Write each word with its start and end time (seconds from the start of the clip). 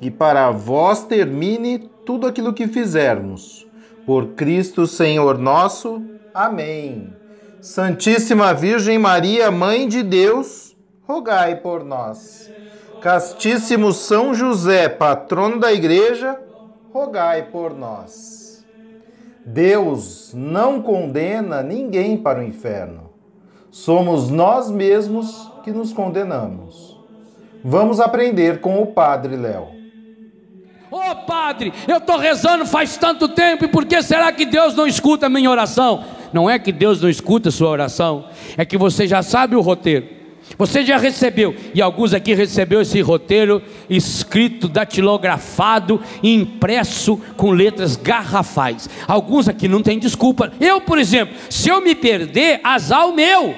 e 0.00 0.10
para 0.10 0.50
vós 0.50 1.04
termine 1.04 1.90
tudo 2.04 2.26
aquilo 2.26 2.52
que 2.52 2.68
fizermos. 2.68 3.66
Por 4.04 4.28
Cristo 4.28 4.86
Senhor 4.86 5.38
nosso. 5.38 6.02
Amém. 6.32 7.12
Santíssima 7.60 8.54
Virgem 8.54 8.98
Maria, 8.98 9.50
Mãe 9.50 9.88
de 9.88 10.02
Deus, 10.02 10.76
rogai 11.02 11.56
por 11.56 11.84
nós. 11.84 12.50
Castíssimo 13.00 13.92
São 13.92 14.34
José, 14.34 14.88
patrono 14.88 15.58
da 15.58 15.72
Igreja, 15.72 16.38
rogai 16.92 17.42
por 17.50 17.74
nós. 17.74 18.64
Deus 19.44 20.32
não 20.34 20.82
condena 20.82 21.62
ninguém 21.62 22.16
para 22.16 22.40
o 22.40 22.42
inferno. 22.42 23.10
Somos 23.70 24.30
nós 24.30 24.70
mesmos 24.70 25.52
que 25.62 25.70
nos 25.70 25.92
condenamos. 25.92 27.00
Vamos 27.64 28.00
aprender 28.00 28.60
com 28.60 28.82
o 28.82 28.86
Padre 28.86 29.36
Léo. 29.36 29.75
Ô 31.06 31.10
oh, 31.10 31.14
padre, 31.14 31.72
eu 31.86 31.98
estou 31.98 32.18
rezando 32.18 32.66
faz 32.66 32.96
tanto 32.96 33.28
tempo, 33.28 33.64
e 33.64 33.68
por 33.68 33.84
que 33.84 34.02
será 34.02 34.32
que 34.32 34.44
Deus 34.44 34.74
não 34.74 34.88
escuta 34.88 35.26
a 35.26 35.28
minha 35.28 35.48
oração? 35.48 36.04
Não 36.32 36.50
é 36.50 36.58
que 36.58 36.72
Deus 36.72 37.00
não 37.00 37.08
escuta 37.08 37.48
a 37.48 37.52
sua 37.52 37.68
oração, 37.68 38.24
é 38.56 38.64
que 38.64 38.76
você 38.76 39.06
já 39.06 39.22
sabe 39.22 39.54
o 39.54 39.60
roteiro. 39.60 40.08
Você 40.58 40.84
já 40.84 40.96
recebeu, 40.96 41.54
e 41.72 41.80
alguns 41.80 42.12
aqui 42.12 42.34
recebeu 42.34 42.80
esse 42.80 43.00
roteiro 43.02 43.62
escrito, 43.88 44.66
datilografado, 44.66 46.02
impresso 46.24 47.16
com 47.36 47.52
letras 47.52 47.94
garrafais. 47.94 48.90
Alguns 49.06 49.48
aqui 49.48 49.68
não 49.68 49.84
têm 49.84 50.00
desculpa. 50.00 50.52
Eu, 50.58 50.80
por 50.80 50.98
exemplo, 50.98 51.36
se 51.48 51.68
eu 51.68 51.80
me 51.80 51.94
perder, 51.94 52.58
azar 52.64 53.06
o 53.06 53.14
meu. 53.14 53.54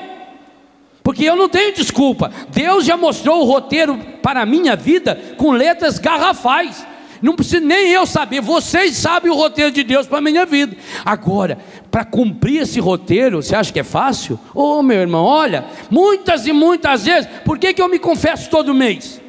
Porque 1.02 1.24
eu 1.24 1.34
não 1.34 1.48
tenho 1.48 1.74
desculpa. 1.74 2.30
Deus 2.50 2.84
já 2.84 2.94
mostrou 2.94 3.40
o 3.40 3.46
roteiro 3.46 3.98
para 4.22 4.42
a 4.42 4.46
minha 4.46 4.76
vida 4.76 5.18
com 5.38 5.52
letras 5.52 5.98
garrafais. 5.98 6.86
Não 7.20 7.34
precisa 7.34 7.60
nem 7.60 7.90
eu 7.90 8.06
saber, 8.06 8.40
vocês 8.40 8.96
sabem 8.96 9.30
o 9.30 9.34
roteiro 9.34 9.70
de 9.70 9.82
Deus 9.82 10.06
para 10.06 10.18
a 10.18 10.22
minha 10.22 10.46
vida. 10.46 10.76
Agora, 11.04 11.58
para 11.90 12.04
cumprir 12.04 12.62
esse 12.62 12.78
roteiro, 12.80 13.42
você 13.42 13.54
acha 13.54 13.72
que 13.72 13.80
é 13.80 13.84
fácil? 13.84 14.38
Ô 14.54 14.78
oh, 14.78 14.82
meu 14.82 14.98
irmão, 14.98 15.24
olha, 15.24 15.64
muitas 15.90 16.46
e 16.46 16.52
muitas 16.52 17.04
vezes, 17.04 17.28
por 17.44 17.58
que, 17.58 17.74
que 17.74 17.82
eu 17.82 17.88
me 17.88 17.98
confesso 17.98 18.48
todo 18.50 18.74
mês? 18.74 19.20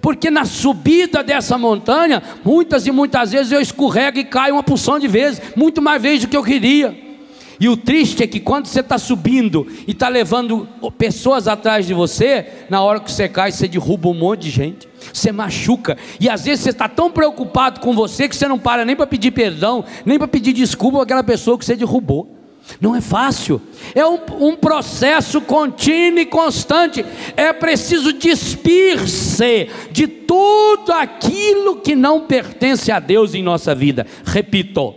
Porque 0.00 0.30
na 0.30 0.44
subida 0.44 1.22
dessa 1.22 1.58
montanha, 1.58 2.22
muitas 2.44 2.86
e 2.86 2.90
muitas 2.90 3.32
vezes 3.32 3.52
eu 3.52 3.60
escorrego 3.60 4.18
e 4.18 4.24
caio 4.24 4.54
uma 4.54 4.62
porção 4.62 4.98
de 4.98 5.06
vezes, 5.06 5.40
muito 5.54 5.82
mais 5.82 6.00
vezes 6.00 6.22
do 6.22 6.28
que 6.28 6.36
eu 6.36 6.42
queria. 6.42 7.11
E 7.60 7.68
o 7.68 7.76
triste 7.76 8.22
é 8.22 8.26
que 8.26 8.40
quando 8.40 8.66
você 8.66 8.80
está 8.80 8.98
subindo 8.98 9.66
e 9.86 9.92
está 9.92 10.08
levando 10.08 10.68
pessoas 10.98 11.46
atrás 11.46 11.86
de 11.86 11.94
você, 11.94 12.46
na 12.68 12.82
hora 12.82 13.00
que 13.00 13.10
você 13.10 13.28
cai, 13.28 13.52
você 13.52 13.68
derruba 13.68 14.08
um 14.08 14.14
monte 14.14 14.42
de 14.42 14.50
gente, 14.50 14.88
você 15.12 15.32
machuca. 15.32 15.96
E 16.18 16.28
às 16.28 16.44
vezes 16.44 16.64
você 16.64 16.70
está 16.70 16.88
tão 16.88 17.10
preocupado 17.10 17.80
com 17.80 17.94
você 17.94 18.28
que 18.28 18.36
você 18.36 18.48
não 18.48 18.58
para 18.58 18.84
nem 18.84 18.96
para 18.96 19.06
pedir 19.06 19.30
perdão, 19.30 19.84
nem 20.04 20.18
para 20.18 20.28
pedir 20.28 20.52
desculpa 20.52 21.02
àquela 21.02 21.22
pessoa 21.22 21.58
que 21.58 21.64
você 21.64 21.76
derrubou. 21.76 22.38
Não 22.80 22.94
é 22.94 23.00
fácil, 23.00 23.60
é 23.94 24.06
um, 24.06 24.18
um, 24.38 24.56
processo 24.56 25.40
contínuo 25.40 26.20
e 26.20 26.26
constante. 26.26 27.04
É 27.36 27.52
preciso 27.52 28.12
despir-se 28.12 29.68
de 29.90 30.06
tudo 30.06 30.92
aquilo 30.92 31.76
que 31.76 31.96
não 31.96 32.20
pertence 32.20 32.90
a 32.92 33.00
Deus 33.00 33.34
em 33.34 33.42
nossa 33.42 33.74
vida. 33.74 34.06
Repito, 34.24 34.94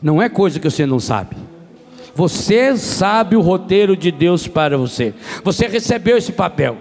não 0.00 0.22
é 0.22 0.28
coisa 0.28 0.58
que 0.58 0.70
você 0.70 0.86
não 0.86 1.00
sabe. 1.00 1.36
Você 2.20 2.76
sabe 2.76 3.34
o 3.34 3.40
roteiro 3.40 3.96
de 3.96 4.10
Deus 4.10 4.46
para 4.46 4.76
você. 4.76 5.14
Você 5.42 5.66
recebeu 5.66 6.18
esse 6.18 6.32
papel. 6.32 6.76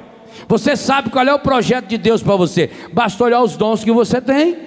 Você 0.50 0.76
sabe 0.76 1.10
qual 1.10 1.26
é 1.26 1.34
o 1.34 1.40
projeto 1.40 1.88
de 1.88 1.98
Deus 1.98 2.22
para 2.22 2.36
você. 2.36 2.70
Basta 2.92 3.24
olhar 3.24 3.42
os 3.42 3.56
dons 3.56 3.82
que 3.82 3.90
você 3.90 4.20
tem. 4.20 4.58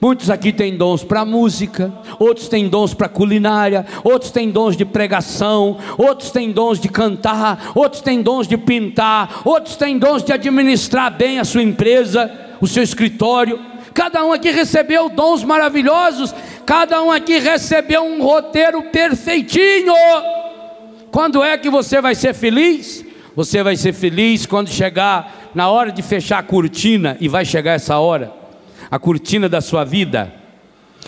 Muitos 0.00 0.30
aqui 0.30 0.50
têm 0.50 0.78
dons 0.78 1.04
para 1.04 1.26
música, 1.26 1.92
outros 2.18 2.48
têm 2.48 2.70
dons 2.70 2.94
para 2.94 3.06
culinária, 3.06 3.84
outros 4.02 4.30
têm 4.30 4.50
dons 4.50 4.78
de 4.78 4.86
pregação, 4.86 5.76
outros 5.98 6.30
têm 6.30 6.50
dons 6.50 6.80
de 6.80 6.88
cantar, 6.88 7.72
outros 7.74 8.00
têm 8.00 8.22
dons 8.22 8.48
de 8.48 8.56
pintar, 8.56 9.42
outros 9.44 9.76
têm 9.76 9.98
dons 9.98 10.22
de 10.22 10.32
administrar 10.32 11.14
bem 11.14 11.38
a 11.38 11.44
sua 11.44 11.62
empresa, 11.62 12.32
o 12.62 12.66
seu 12.66 12.82
escritório. 12.82 13.60
Cada 13.94 14.24
um 14.24 14.32
aqui 14.32 14.50
recebeu 14.50 15.08
dons 15.08 15.44
maravilhosos 15.44 16.34
Cada 16.66 17.02
um 17.02 17.10
aqui 17.10 17.38
recebeu 17.38 18.02
um 18.02 18.22
roteiro 18.22 18.82
perfeitinho. 18.84 19.92
Quando 21.10 21.42
é 21.42 21.56
que 21.58 21.68
você 21.68 22.00
vai 22.00 22.14
ser 22.14 22.32
feliz? 22.32 23.04
Você 23.36 23.62
vai 23.62 23.76
ser 23.76 23.92
feliz 23.92 24.46
quando 24.46 24.68
chegar 24.68 25.50
na 25.54 25.68
hora 25.68 25.92
de 25.92 26.02
fechar 26.02 26.38
a 26.38 26.42
cortina, 26.42 27.16
e 27.20 27.28
vai 27.28 27.44
chegar 27.44 27.72
essa 27.72 27.98
hora 27.98 28.32
a 28.90 28.98
cortina 28.98 29.48
da 29.48 29.60
sua 29.60 29.84
vida, 29.84 30.32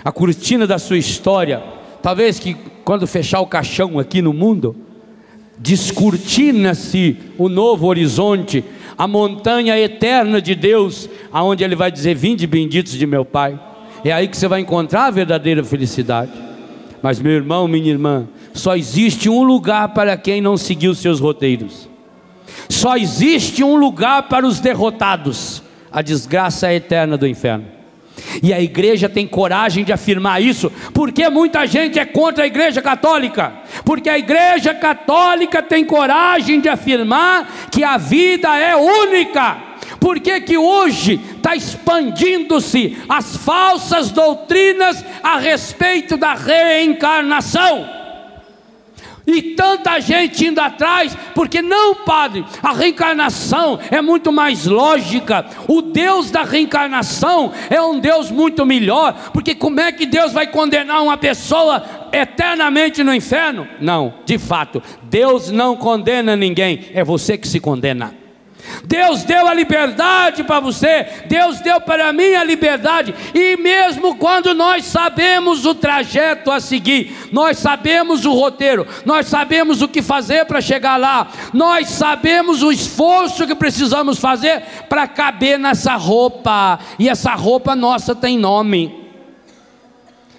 a 0.05 0.11
cortina 0.13 0.67
da 0.67 0.79
sua 0.79 0.99
história. 0.99 1.63
Talvez 2.03 2.39
que 2.39 2.55
quando 2.85 3.07
fechar 3.07 3.41
o 3.41 3.47
caixão 3.47 3.99
aqui 3.99 4.21
no 4.21 4.33
mundo, 4.33 4.77
descortina-se 5.59 7.17
o 7.39 7.49
novo 7.49 7.87
horizonte, 7.87 8.65
a 8.97 9.07
montanha 9.07 9.79
eterna 9.79 10.41
de 10.41 10.55
Deus, 10.55 11.09
aonde 11.33 11.65
Ele 11.65 11.77
vai 11.77 11.91
dizer: 11.91 12.15
Vinde 12.15 12.47
benditos 12.47 12.93
de 12.93 13.07
meu 13.07 13.25
Pai. 13.25 13.59
É 14.05 14.13
aí 14.13 14.29
que 14.29 14.37
você 14.37 14.47
vai 14.47 14.61
encontrar 14.61 15.07
a 15.07 15.11
verdadeira 15.11 15.65
felicidade. 15.65 16.33
Mas, 17.03 17.19
meu 17.19 17.33
irmão, 17.33 17.69
minha 17.69 17.91
irmã, 17.91 18.29
só 18.53 18.77
existe 18.77 19.29
um 19.29 19.43
lugar 19.43 19.89
para 19.89 20.17
quem 20.17 20.41
não 20.41 20.57
seguiu 20.57 20.95
seus 20.95 21.21
roteiros. 21.21 21.89
Só 22.69 22.97
existe 22.97 23.63
um 23.63 23.77
lugar 23.77 24.25
para 24.25 24.47
os 24.47 24.61
derrotados 24.61 25.63
a 25.91 26.03
desgraça 26.03 26.73
eterna 26.73 27.17
do 27.17 27.27
inferno. 27.27 27.65
E 28.43 28.53
a 28.53 28.61
igreja 28.61 29.09
tem 29.09 29.27
coragem 29.27 29.85
de 29.85 29.93
afirmar 29.93 30.43
isso, 30.43 30.71
porque 30.93 31.29
muita 31.29 31.67
gente 31.67 31.99
é 31.99 32.05
contra 32.05 32.45
a 32.45 32.47
igreja 32.47 32.83
católica. 32.83 33.53
Porque 33.87 34.11
a 34.11 34.19
igreja 34.19 34.75
católica 34.75 35.63
tem 35.63 35.83
coragem 35.83 36.61
de 36.61 36.69
afirmar 36.69 37.69
que 37.71 37.83
a 37.83 37.97
vida 37.97 38.55
é 38.55 38.77
única 38.77 39.65
por 40.01 40.21
que, 40.21 40.41
que 40.41 40.59
hoje 40.59 41.21
está 41.37 41.55
expandindo-se 41.55 42.97
as 43.09 43.37
falsas 43.37 44.11
doutrinas 44.11 45.05
a 45.23 45.39
respeito 45.39 46.17
da 46.17 46.35
reencarnação? 46.35 47.96
E 49.27 49.43
tanta 49.55 49.99
gente 50.01 50.47
indo 50.47 50.61
atrás, 50.61 51.17
porque 51.35 51.61
não, 51.61 51.97
padre, 51.97 52.45
a 52.63 52.73
reencarnação 52.73 53.79
é 53.91 54.01
muito 54.01 54.31
mais 54.31 54.67
lógica. 54.67 55.45
O 55.67 55.83
Deus 55.83 56.31
da 56.31 56.43
reencarnação 56.43 57.53
é 57.69 57.81
um 57.83 57.99
Deus 57.99 58.31
muito 58.31 58.65
melhor, 58.65 59.31
porque 59.33 59.55
como 59.55 59.81
é 59.81 59.91
que 59.91 60.07
Deus 60.07 60.33
vai 60.33 60.47
condenar 60.47 61.03
uma 61.03 61.17
pessoa 61.17 61.85
eternamente 62.13 63.03
no 63.03 63.13
inferno? 63.13 63.67
Não, 63.81 64.15
de 64.25 64.39
fato, 64.39 64.83
Deus 65.03 65.51
não 65.51 65.77
condena 65.77 66.37
ninguém, 66.37 66.87
é 66.95 67.03
você 67.03 67.37
que 67.37 67.49
se 67.49 67.59
condena. 67.59 68.26
Deus 68.85 69.25
deu 69.25 69.47
a 69.47 69.55
liberdade 69.55 70.45
para 70.45 70.61
você, 70.61 71.07
Deus 71.27 71.61
deu 71.61 71.81
para 71.81 72.13
mim 72.13 72.35
a 72.35 72.45
liberdade, 72.45 73.15
e 73.35 73.57
mesmo 73.57 74.17
quando 74.17 74.55
nós 74.55 74.85
sabemos 74.85 75.65
o 75.65 75.75
trajeto 75.75 76.51
a 76.51 76.61
seguir, 76.61 77.29
nós 77.33 77.59
sabemos 77.59 78.25
o 78.25 78.33
roteiro, 78.33 78.87
nós 79.05 79.27
sabemos 79.27 79.83
o 79.83 79.89
que 79.89 80.03
fazer 80.03 80.47
para 80.47 80.61
chegar 80.61 80.97
lá, 80.97 81.29
nós 81.53 81.89
sabemos 81.89 82.63
o 82.63 82.71
esforço 82.71 83.47
que 83.47 83.55
precisamos 83.55 84.19
fazer 84.19 84.63
para 84.89 85.07
caber 85.07 85.59
nessa 85.59 85.95
roupa, 85.97 86.79
e 86.99 87.09
essa 87.09 87.35
roupa 87.35 87.75
nossa 87.75 88.15
tem 88.15 88.39
nome. 88.39 89.07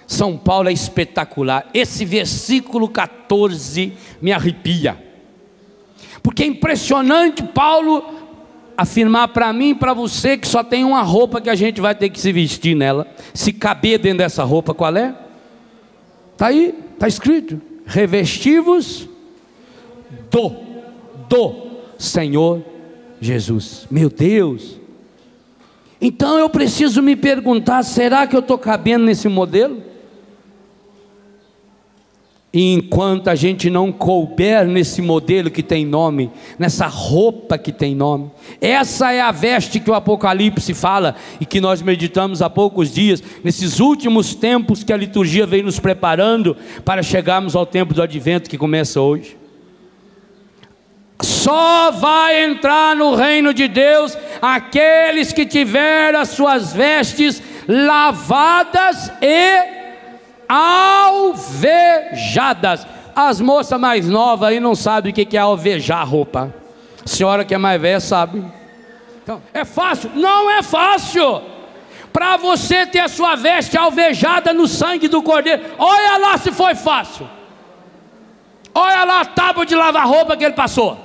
São 0.06 0.38
Paulo 0.38 0.70
é 0.70 0.72
espetacular. 0.72 1.68
Esse 1.74 2.02
versículo 2.06 2.88
14 2.88 3.92
me 4.22 4.32
arrepia. 4.32 4.96
Porque 6.22 6.42
é 6.42 6.46
impressionante 6.46 7.42
Paulo 7.42 8.17
afirmar 8.78 9.26
para 9.28 9.52
mim 9.52 9.70
e 9.70 9.74
para 9.74 9.92
você 9.92 10.38
que 10.38 10.46
só 10.46 10.62
tem 10.62 10.84
uma 10.84 11.02
roupa 11.02 11.40
que 11.40 11.50
a 11.50 11.54
gente 11.56 11.80
vai 11.80 11.96
ter 11.96 12.08
que 12.10 12.20
se 12.20 12.30
vestir 12.30 12.76
nela. 12.76 13.08
Se 13.34 13.52
caber 13.52 13.98
dentro 13.98 14.18
dessa 14.18 14.44
roupa, 14.44 14.72
qual 14.72 14.96
é? 14.96 15.12
Está 16.32 16.46
aí, 16.46 16.72
está 16.94 17.08
escrito: 17.08 17.60
revestivos 17.84 19.08
do, 20.30 20.52
do 21.28 21.54
Senhor 21.98 22.62
Jesus. 23.20 23.88
Meu 23.90 24.08
Deus. 24.08 24.78
Então 26.00 26.38
eu 26.38 26.48
preciso 26.48 27.02
me 27.02 27.16
perguntar: 27.16 27.82
será 27.82 28.28
que 28.28 28.36
eu 28.36 28.40
estou 28.40 28.56
cabendo 28.56 29.06
nesse 29.06 29.26
modelo? 29.28 29.87
E 32.50 32.72
enquanto 32.72 33.28
a 33.28 33.34
gente 33.34 33.68
não 33.68 33.92
couber 33.92 34.66
nesse 34.66 35.02
modelo 35.02 35.50
que 35.50 35.62
tem 35.62 35.84
nome, 35.84 36.30
nessa 36.58 36.86
roupa 36.86 37.58
que 37.58 37.70
tem 37.70 37.94
nome, 37.94 38.30
essa 38.58 39.12
é 39.12 39.20
a 39.20 39.30
veste 39.30 39.78
que 39.78 39.90
o 39.90 39.94
Apocalipse 39.94 40.72
fala 40.72 41.14
e 41.38 41.44
que 41.44 41.60
nós 41.60 41.82
meditamos 41.82 42.40
há 42.40 42.48
poucos 42.48 42.90
dias, 42.90 43.22
nesses 43.44 43.80
últimos 43.80 44.34
tempos 44.34 44.82
que 44.82 44.94
a 44.94 44.96
liturgia 44.96 45.46
vem 45.46 45.62
nos 45.62 45.78
preparando 45.78 46.56
para 46.86 47.02
chegarmos 47.02 47.54
ao 47.54 47.66
tempo 47.66 47.92
do 47.92 48.02
advento 48.02 48.48
que 48.48 48.56
começa 48.56 48.98
hoje. 48.98 49.36
Só 51.20 51.90
vai 51.90 52.44
entrar 52.44 52.96
no 52.96 53.14
reino 53.14 53.52
de 53.52 53.68
Deus 53.68 54.16
aqueles 54.40 55.34
que 55.34 55.44
tiveram 55.44 56.20
as 56.20 56.30
suas 56.30 56.72
vestes 56.72 57.42
lavadas 57.66 59.12
e 59.20 59.77
alvejadas. 60.48 61.36
As 63.14 63.40
moças 63.40 63.78
mais 63.80 64.08
novas 64.08 64.48
aí 64.48 64.60
não 64.60 64.74
sabem 64.74 65.12
o 65.12 65.14
que 65.14 65.36
é 65.36 65.40
alvejar 65.40 66.08
roupa. 66.08 66.54
A 67.04 67.08
senhora 67.08 67.44
que 67.44 67.54
é 67.54 67.58
mais 67.58 67.80
velha 67.80 68.00
sabe. 68.00 68.44
Então, 69.22 69.42
é 69.52 69.64
fácil? 69.64 70.10
Não 70.14 70.48
é 70.50 70.62
fácil. 70.62 71.42
Para 72.12 72.36
você 72.36 72.86
ter 72.86 73.00
a 73.00 73.08
sua 73.08 73.34
veste 73.34 73.76
alvejada 73.76 74.52
no 74.52 74.66
sangue 74.66 75.08
do 75.08 75.22
cordeiro, 75.22 75.62
olha 75.78 76.18
lá 76.18 76.38
se 76.38 76.50
foi 76.50 76.74
fácil. 76.74 77.28
Olha 78.74 79.04
lá 79.04 79.20
a 79.20 79.24
tábua 79.24 79.66
de 79.66 79.74
lavar 79.74 80.06
roupa 80.06 80.36
que 80.36 80.44
ele 80.44 80.54
passou. 80.54 80.96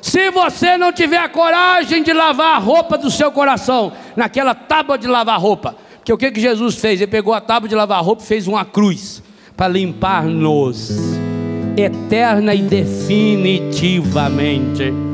Se 0.00 0.30
você 0.30 0.76
não 0.76 0.92
tiver 0.92 1.18
a 1.18 1.28
coragem 1.28 2.02
de 2.02 2.12
lavar 2.12 2.56
a 2.56 2.58
roupa 2.58 2.96
do 2.96 3.10
seu 3.10 3.30
coração, 3.30 3.92
naquela 4.16 4.54
tábua 4.54 4.96
de 4.96 5.06
lavar 5.06 5.38
roupa, 5.40 5.76
que 6.08 6.12
o 6.12 6.16
que, 6.16 6.30
que 6.30 6.40
Jesus 6.40 6.76
fez? 6.76 7.02
Ele 7.02 7.10
pegou 7.10 7.34
a 7.34 7.40
tábua 7.40 7.68
de 7.68 7.74
lavar 7.74 8.02
roupa 8.02 8.22
e 8.22 8.26
fez 8.26 8.46
uma 8.46 8.64
cruz 8.64 9.22
para 9.54 9.68
limpar-nos 9.68 10.90
eterna 11.76 12.54
e 12.54 12.62
definitivamente. 12.62 15.07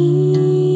Espírito 0.00 0.69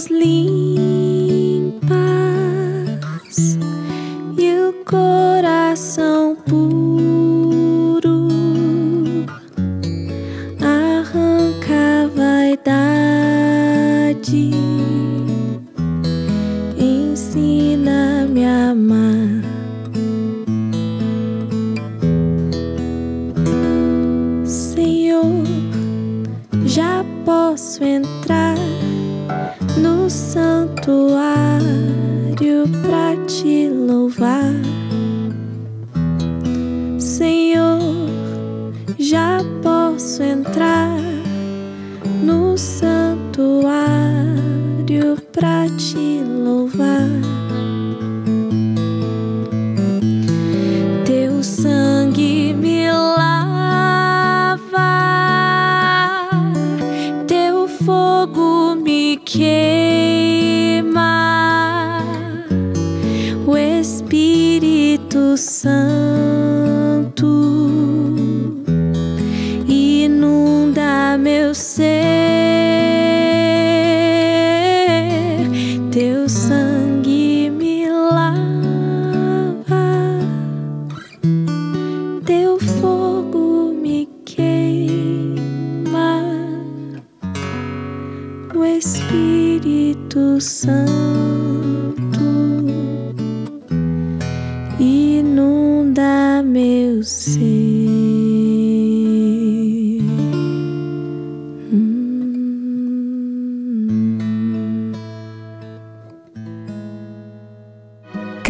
Santo. 0.00 0.63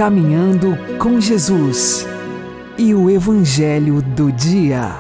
Caminhando 0.05 0.77
com 1.03 1.19
Jesus 1.19 2.07
e 2.77 2.95
o 2.95 3.09
Evangelho 3.09 4.03
do 4.03 4.31
Dia. 4.31 4.91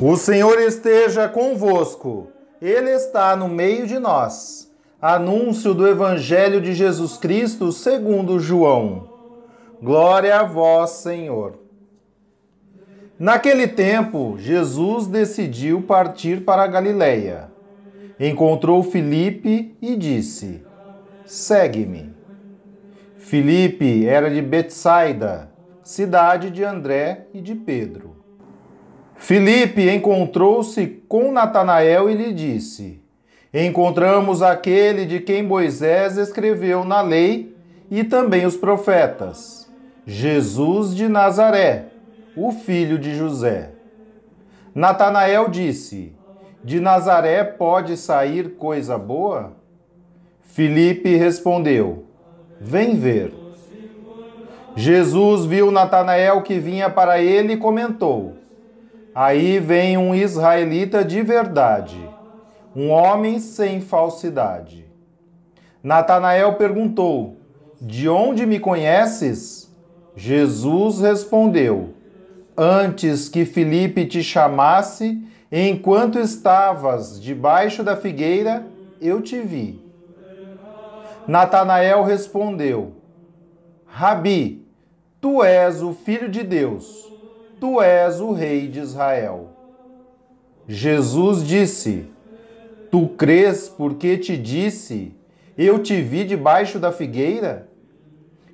O 0.00 0.16
Senhor 0.16 0.58
esteja 0.58 1.28
convosco, 1.28 2.26
Ele 2.60 2.90
está 2.90 3.36
no 3.36 3.46
meio 3.48 3.86
de 3.86 4.00
nós. 4.00 4.68
Anúncio 5.00 5.72
do 5.74 5.86
Evangelho 5.86 6.60
de 6.60 6.74
Jesus 6.74 7.16
Cristo 7.18 7.70
segundo 7.70 8.40
João. 8.40 9.08
Glória 9.80 10.40
a 10.40 10.42
vós, 10.42 10.90
Senhor. 10.90 11.54
Naquele 13.16 13.68
tempo, 13.68 14.34
Jesus 14.38 15.06
decidiu 15.06 15.82
partir 15.82 16.40
para 16.40 16.64
a 16.64 16.66
Galiléia. 16.66 17.48
Encontrou 18.18 18.82
Filipe 18.82 19.76
e 19.80 19.94
disse: 19.94 20.65
Segue-me. 21.26 22.14
Filipe 23.16 24.06
era 24.06 24.30
de 24.30 24.40
Betsaida, 24.40 25.50
cidade 25.82 26.52
de 26.52 26.62
André 26.62 27.26
e 27.34 27.40
de 27.40 27.56
Pedro. 27.56 28.14
Filipe 29.16 29.90
encontrou-se 29.90 30.86
com 31.08 31.32
Natanael 31.32 32.08
e 32.08 32.14
lhe 32.14 32.32
disse: 32.32 33.02
Encontramos 33.52 34.40
aquele 34.40 35.04
de 35.04 35.18
quem 35.18 35.42
Moisés 35.42 36.16
escreveu 36.16 36.84
na 36.84 37.00
lei 37.00 37.56
e 37.90 38.04
também 38.04 38.46
os 38.46 38.56
profetas, 38.56 39.68
Jesus 40.06 40.94
de 40.94 41.08
Nazaré, 41.08 41.86
o 42.36 42.52
filho 42.52 43.00
de 43.00 43.16
José. 43.16 43.72
Natanael 44.72 45.48
disse: 45.48 46.14
De 46.62 46.78
Nazaré 46.78 47.42
pode 47.42 47.96
sair 47.96 48.50
coisa 48.50 48.96
boa? 48.96 49.65
Filipe 50.56 51.14
respondeu: 51.16 52.06
Vem 52.58 52.96
ver. 52.96 53.30
Jesus 54.74 55.44
viu 55.44 55.70
Natanael 55.70 56.40
que 56.40 56.58
vinha 56.58 56.88
para 56.88 57.20
ele 57.20 57.52
e 57.52 57.56
comentou: 57.58 58.38
Aí 59.14 59.58
vem 59.58 59.98
um 59.98 60.14
israelita 60.14 61.04
de 61.04 61.20
verdade, 61.20 62.00
um 62.74 62.88
homem 62.88 63.38
sem 63.38 63.82
falsidade. 63.82 64.86
Natanael 65.82 66.54
perguntou: 66.54 67.36
De 67.78 68.08
onde 68.08 68.46
me 68.46 68.58
conheces? 68.58 69.70
Jesus 70.16 71.00
respondeu: 71.02 71.90
Antes 72.56 73.28
que 73.28 73.44
Filipe 73.44 74.06
te 74.06 74.22
chamasse, 74.22 75.22
enquanto 75.52 76.18
estavas 76.18 77.20
debaixo 77.20 77.82
da 77.82 77.94
figueira, 77.94 78.66
eu 79.02 79.20
te 79.20 79.38
vi. 79.38 79.84
Natanael 81.26 82.04
respondeu: 82.04 82.92
Rabi, 83.84 84.64
tu 85.20 85.42
és 85.42 85.82
o 85.82 85.92
filho 85.92 86.28
de 86.28 86.42
Deus, 86.42 87.12
tu 87.60 87.80
és 87.80 88.20
o 88.20 88.32
rei 88.32 88.68
de 88.68 88.80
Israel. 88.80 89.50
Jesus 90.68 91.44
disse: 91.46 92.06
Tu 92.90 93.08
crês 93.08 93.68
porque 93.68 94.16
te 94.16 94.36
disse: 94.36 95.14
Eu 95.58 95.80
te 95.80 96.00
vi 96.00 96.24
debaixo 96.24 96.78
da 96.78 96.92
figueira? 96.92 97.68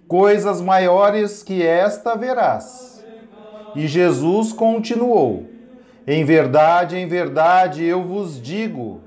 Coisas 0.08 0.60
maiores 0.60 1.42
que 1.42 1.62
esta 1.62 2.14
verás. 2.14 3.04
E 3.74 3.86
Jesus 3.86 4.52
continuou: 4.52 5.46
Em 6.06 6.24
verdade, 6.24 6.96
em 6.96 7.06
verdade 7.06 7.84
eu 7.84 8.02
vos 8.02 8.40
digo 8.40 9.00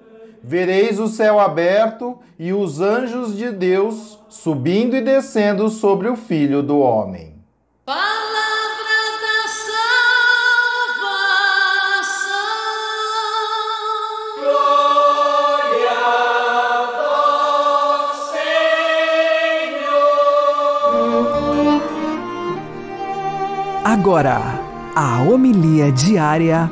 vereis 0.48 1.00
o 1.00 1.08
céu 1.08 1.40
aberto 1.40 2.20
e 2.38 2.54
os 2.54 2.80
anjos 2.80 3.36
de 3.36 3.50
Deus 3.52 4.20
subindo 4.30 4.96
e 4.96 5.02
descendo 5.02 5.70
sobre 5.70 6.08
o 6.08 6.16
Filho 6.16 6.62
do 6.62 6.78
Homem. 6.78 7.34
Palavra 7.84 8.06
da 9.24 9.48
salvação. 10.88 11.25
Glória 14.40 15.98
a 16.70 16.86
vós, 17.98 18.18
Senhor. 19.56 20.04
Agora, 23.84 24.40
a 24.96 25.24
homilia 25.24 25.92
diária 25.92 26.70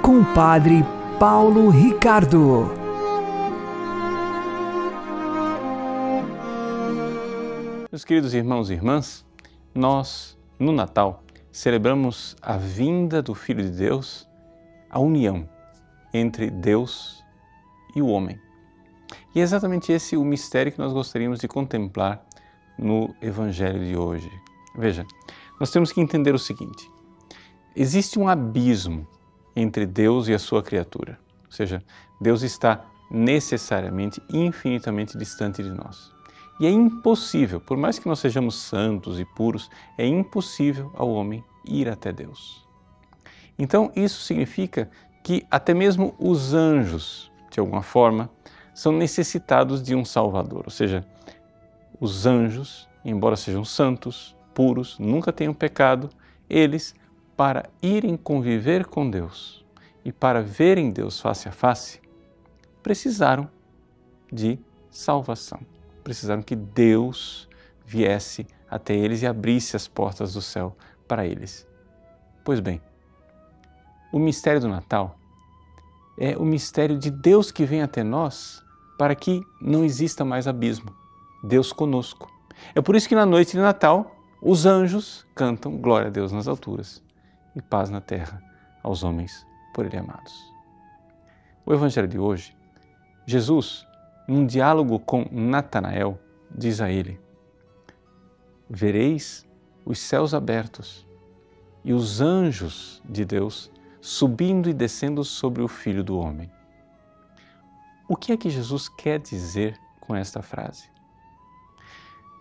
com 0.00 0.20
o 0.20 0.24
Padre 0.26 0.86
Paulo 1.18 1.70
Ricardo. 1.70 2.75
Queridos 8.06 8.34
irmãos 8.34 8.70
e 8.70 8.74
irmãs, 8.74 9.26
nós, 9.74 10.38
no 10.60 10.70
Natal, 10.70 11.24
celebramos 11.50 12.36
a 12.40 12.56
vinda 12.56 13.20
do 13.20 13.34
Filho 13.34 13.64
de 13.64 13.76
Deus, 13.76 14.28
a 14.88 15.00
união 15.00 15.48
entre 16.14 16.48
Deus 16.48 17.24
e 17.96 18.00
o 18.00 18.06
homem. 18.06 18.40
E 19.34 19.40
é 19.40 19.42
exatamente 19.42 19.90
esse 19.90 20.16
o 20.16 20.24
mistério 20.24 20.70
que 20.70 20.78
nós 20.78 20.92
gostaríamos 20.92 21.40
de 21.40 21.48
contemplar 21.48 22.24
no 22.78 23.12
Evangelho 23.20 23.84
de 23.84 23.96
hoje. 23.96 24.30
Veja, 24.76 25.04
nós 25.58 25.72
temos 25.72 25.90
que 25.90 26.00
entender 26.00 26.32
o 26.32 26.38
seguinte: 26.38 26.88
existe 27.74 28.20
um 28.20 28.28
abismo 28.28 29.04
entre 29.56 29.84
Deus 29.84 30.28
e 30.28 30.34
a 30.34 30.38
sua 30.38 30.62
criatura, 30.62 31.18
ou 31.44 31.50
seja, 31.50 31.82
Deus 32.20 32.42
está 32.42 32.84
necessariamente 33.10 34.22
infinitamente 34.32 35.18
distante 35.18 35.60
de 35.60 35.72
nós. 35.72 36.15
E 36.58 36.66
é 36.66 36.70
impossível, 36.70 37.60
por 37.60 37.76
mais 37.76 37.98
que 37.98 38.08
nós 38.08 38.18
sejamos 38.18 38.54
santos 38.54 39.20
e 39.20 39.24
puros, 39.24 39.70
é 39.98 40.06
impossível 40.06 40.90
ao 40.94 41.10
homem 41.10 41.44
ir 41.66 41.88
até 41.88 42.12
Deus. 42.12 42.66
Então, 43.58 43.92
isso 43.94 44.22
significa 44.22 44.90
que 45.22 45.46
até 45.50 45.74
mesmo 45.74 46.14
os 46.18 46.54
anjos, 46.54 47.30
de 47.50 47.60
alguma 47.60 47.82
forma, 47.82 48.30
são 48.74 48.92
necessitados 48.92 49.82
de 49.82 49.94
um 49.94 50.04
Salvador. 50.04 50.62
Ou 50.64 50.70
seja, 50.70 51.06
os 52.00 52.24
anjos, 52.24 52.88
embora 53.04 53.36
sejam 53.36 53.64
santos, 53.64 54.34
puros, 54.54 54.98
nunca 54.98 55.32
tenham 55.32 55.52
pecado, 55.52 56.08
eles, 56.48 56.94
para 57.36 57.68
irem 57.82 58.16
conviver 58.16 58.86
com 58.86 59.10
Deus 59.10 59.64
e 60.04 60.12
para 60.12 60.42
verem 60.42 60.90
Deus 60.90 61.20
face 61.20 61.48
a 61.48 61.52
face, 61.52 62.00
precisaram 62.82 63.50
de 64.32 64.58
salvação 64.90 65.75
precisaram 66.06 66.40
que 66.40 66.54
Deus 66.54 67.48
viesse 67.84 68.46
até 68.70 68.94
eles 68.94 69.22
e 69.22 69.26
abrisse 69.26 69.74
as 69.74 69.88
portas 69.88 70.34
do 70.34 70.40
céu 70.40 70.76
para 71.08 71.26
eles. 71.26 71.66
Pois 72.44 72.60
bem, 72.60 72.80
o 74.12 74.18
mistério 74.20 74.60
do 74.60 74.68
Natal 74.68 75.18
é 76.16 76.36
o 76.36 76.44
mistério 76.44 76.96
de 76.96 77.10
Deus 77.10 77.50
que 77.50 77.64
vem 77.64 77.82
até 77.82 78.04
nós 78.04 78.62
para 78.96 79.16
que 79.16 79.42
não 79.60 79.84
exista 79.84 80.24
mais 80.24 80.46
abismo. 80.46 80.94
Deus 81.42 81.72
conosco. 81.72 82.30
É 82.72 82.80
por 82.80 82.94
isso 82.94 83.08
que 83.08 83.16
na 83.16 83.26
noite 83.26 83.52
de 83.52 83.58
Natal 83.58 84.14
os 84.40 84.64
anjos 84.64 85.26
cantam 85.34 85.76
glória 85.76 86.06
a 86.06 86.10
Deus 86.10 86.30
nas 86.30 86.46
alturas 86.46 87.02
e 87.56 87.60
paz 87.60 87.90
na 87.90 88.00
terra 88.00 88.40
aos 88.80 89.02
homens 89.02 89.44
por 89.74 89.84
Ele 89.84 89.96
amados. 89.96 90.32
O 91.66 91.74
Evangelho 91.74 92.06
de 92.06 92.16
hoje, 92.16 92.56
Jesus 93.26 93.85
num 94.26 94.46
diálogo 94.46 94.98
com 94.98 95.26
Natanael, 95.30 96.18
diz 96.50 96.80
a 96.80 96.90
ele: 96.90 97.20
Vereis 98.68 99.46
os 99.84 99.98
céus 99.98 100.34
abertos 100.34 101.06
e 101.84 101.92
os 101.92 102.20
anjos 102.20 103.00
de 103.04 103.24
Deus 103.24 103.70
subindo 104.00 104.68
e 104.68 104.74
descendo 104.74 105.24
sobre 105.24 105.62
o 105.62 105.68
Filho 105.68 106.02
do 106.02 106.18
Homem. 106.18 106.50
O 108.08 108.16
que 108.16 108.32
é 108.32 108.36
que 108.36 108.50
Jesus 108.50 108.88
quer 108.88 109.18
dizer 109.18 109.78
com 110.00 110.14
esta 110.14 110.42
frase? 110.42 110.88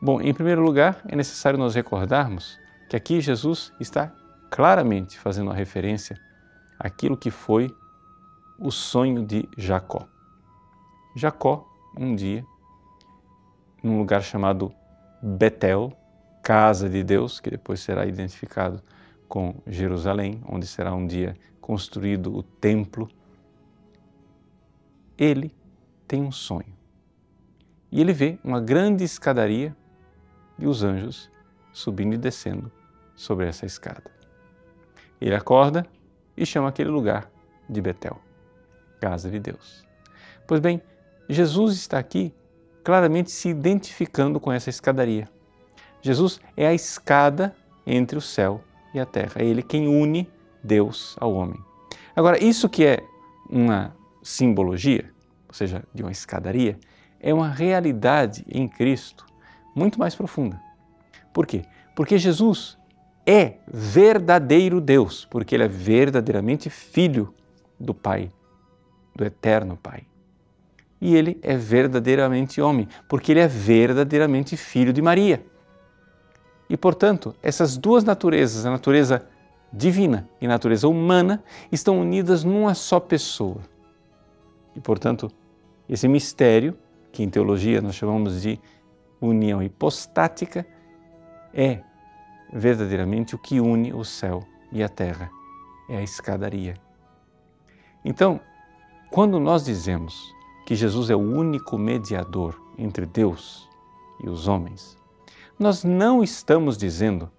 Bom, 0.02 0.22
em 0.22 0.34
primeiro 0.34 0.62
lugar, 0.62 1.02
é 1.08 1.16
necessário 1.16 1.58
nós 1.58 1.74
recordarmos 1.74 2.60
que 2.90 2.96
aqui 2.96 3.20
Jesus 3.20 3.74
está 3.80 4.14
claramente 4.52 5.18
fazendo 5.18 5.50
a 5.50 5.56
referência 5.56 6.20
aquilo 6.80 7.18
que 7.18 7.32
foi 7.32 7.76
o 8.60 8.72
sonho 8.72 9.26
de 9.26 9.50
Jacó. 9.58 10.08
Jacó, 11.16 11.68
um 11.98 12.16
dia, 12.16 12.46
num 13.82 13.98
lugar 13.98 14.22
chamado 14.22 14.74
Betel, 15.22 15.94
casa 16.44 16.90
de 16.90 17.04
Deus, 17.04 17.40
que 17.40 17.50
depois 17.50 17.80
será 17.80 18.06
identificado 18.06 18.82
com 19.28 19.56
Jerusalém, 19.66 20.42
onde 20.48 20.68
será 20.68 20.94
um 20.94 21.06
dia 21.06 21.36
construído 21.60 22.36
o 22.36 22.44
templo, 22.44 23.10
ele 25.18 25.54
tem 26.08 26.22
um 26.22 26.32
sonho. 26.32 26.74
E 27.92 28.02
ele 28.02 28.14
vê 28.14 28.38
uma 28.44 28.60
grande 28.60 29.04
escadaria 29.04 29.76
e 30.60 30.68
os 30.68 30.84
anjos 30.84 31.32
subindo 31.74 32.14
e 32.14 32.18
descendo 32.18 32.72
sobre 33.16 33.48
essa 33.48 33.66
escada. 33.66 34.12
Ele 35.20 35.34
acorda 35.34 35.86
e 36.36 36.46
chama 36.46 36.70
aquele 36.70 36.90
lugar 36.90 37.32
de 37.68 37.82
Betel, 37.82 38.20
casa 39.00 39.30
de 39.30 39.40
Deus. 39.40 39.86
Pois 40.46 40.60
bem, 40.60 40.82
Jesus 41.28 41.76
está 41.76 41.98
aqui 41.98 42.34
claramente 42.84 43.32
se 43.32 43.50
identificando 43.50 44.40
com 44.40 44.52
essa 44.52 44.70
escadaria. 44.70 45.28
Jesus 46.02 46.40
é 46.56 46.68
a 46.68 46.74
escada 46.74 47.56
entre 47.86 48.18
o 48.18 48.22
céu 48.22 48.62
e 48.94 49.00
a 49.00 49.06
terra. 49.06 49.34
É 49.38 49.46
ele 49.46 49.64
quem 49.64 49.88
une 49.88 50.30
Deus 50.64 51.16
ao 51.20 51.34
homem. 51.34 51.60
Agora, 52.16 52.42
isso 52.42 52.70
que 52.70 52.86
é 52.86 53.04
uma 53.50 53.96
simbologia, 54.22 55.12
ou 55.48 55.54
seja, 55.54 55.84
de 55.94 56.04
uma 56.04 56.12
escadaria, 56.12 56.80
é 57.20 57.34
uma 57.34 57.50
realidade 57.50 58.46
em 58.48 58.68
Cristo 58.68 59.26
muito 59.76 60.00
mais 60.00 60.16
profunda. 60.16 60.62
Por 61.34 61.46
quê? 61.46 61.64
Porque 61.96 62.18
Jesus 62.18 62.78
é 63.26 63.58
verdadeiro 63.68 64.80
Deus, 64.80 65.26
porque 65.26 65.56
ele 65.56 65.64
é 65.64 65.68
verdadeiramente 65.68 66.70
filho 66.70 67.34
do 67.80 67.94
Pai, 67.94 68.32
do 69.16 69.26
eterno 69.26 69.76
Pai. 69.76 70.06
E 71.06 71.16
ele 71.16 71.38
é 71.44 71.56
verdadeiramente 71.56 72.60
homem, 72.60 72.88
porque 73.08 73.32
ele 73.32 73.40
é 73.40 73.48
verdadeiramente 73.48 74.58
filho 74.58 74.92
de 74.92 75.04
Maria. 75.04 75.46
E, 76.68 76.76
portanto, 76.76 77.36
essas 77.44 77.78
duas 77.78 78.04
naturezas, 78.04 78.66
a 78.66 78.72
natureza 78.72 79.24
divina 79.72 80.28
e 80.42 80.48
a 80.48 80.50
natureza 80.50 80.88
humana, 80.88 81.44
estão 81.72 82.02
unidas 82.02 82.44
numa 82.44 82.74
só 82.74 83.00
pessoa. 83.00 83.62
E, 84.76 84.82
portanto, 84.82 85.32
esse 85.88 86.08
mistério, 86.08 86.76
que 87.12 87.22
em 87.22 87.30
teologia 87.30 87.84
nós 87.84 87.94
chamamos 87.94 88.42
de 88.42 88.60
união 89.22 89.62
hipostática, 89.62 90.66
é 91.54 91.82
verdadeiramente 92.52 93.36
o 93.36 93.38
que 93.38 93.60
une 93.60 93.94
o 93.94 94.04
céu 94.04 94.44
e 94.72 94.82
a 94.82 94.90
terra, 94.90 95.30
é 95.88 95.98
a 95.98 96.02
escadaria. 96.02 96.74
Então, 98.04 98.40
quando 99.12 99.40
nós 99.40 99.64
dizemos 99.64 100.35
que 100.66 100.76
Jesus 100.76 101.10
é 101.10 101.16
o 101.16 101.20
único 101.20 101.78
mediador 101.78 102.60
entre 102.78 103.06
Deus 103.06 103.70
e 104.24 104.30
os 104.30 104.48
homens, 104.48 104.98
nós 105.58 105.84
não 105.84 106.24
estamos 106.24 106.78
dizendo 106.78 107.30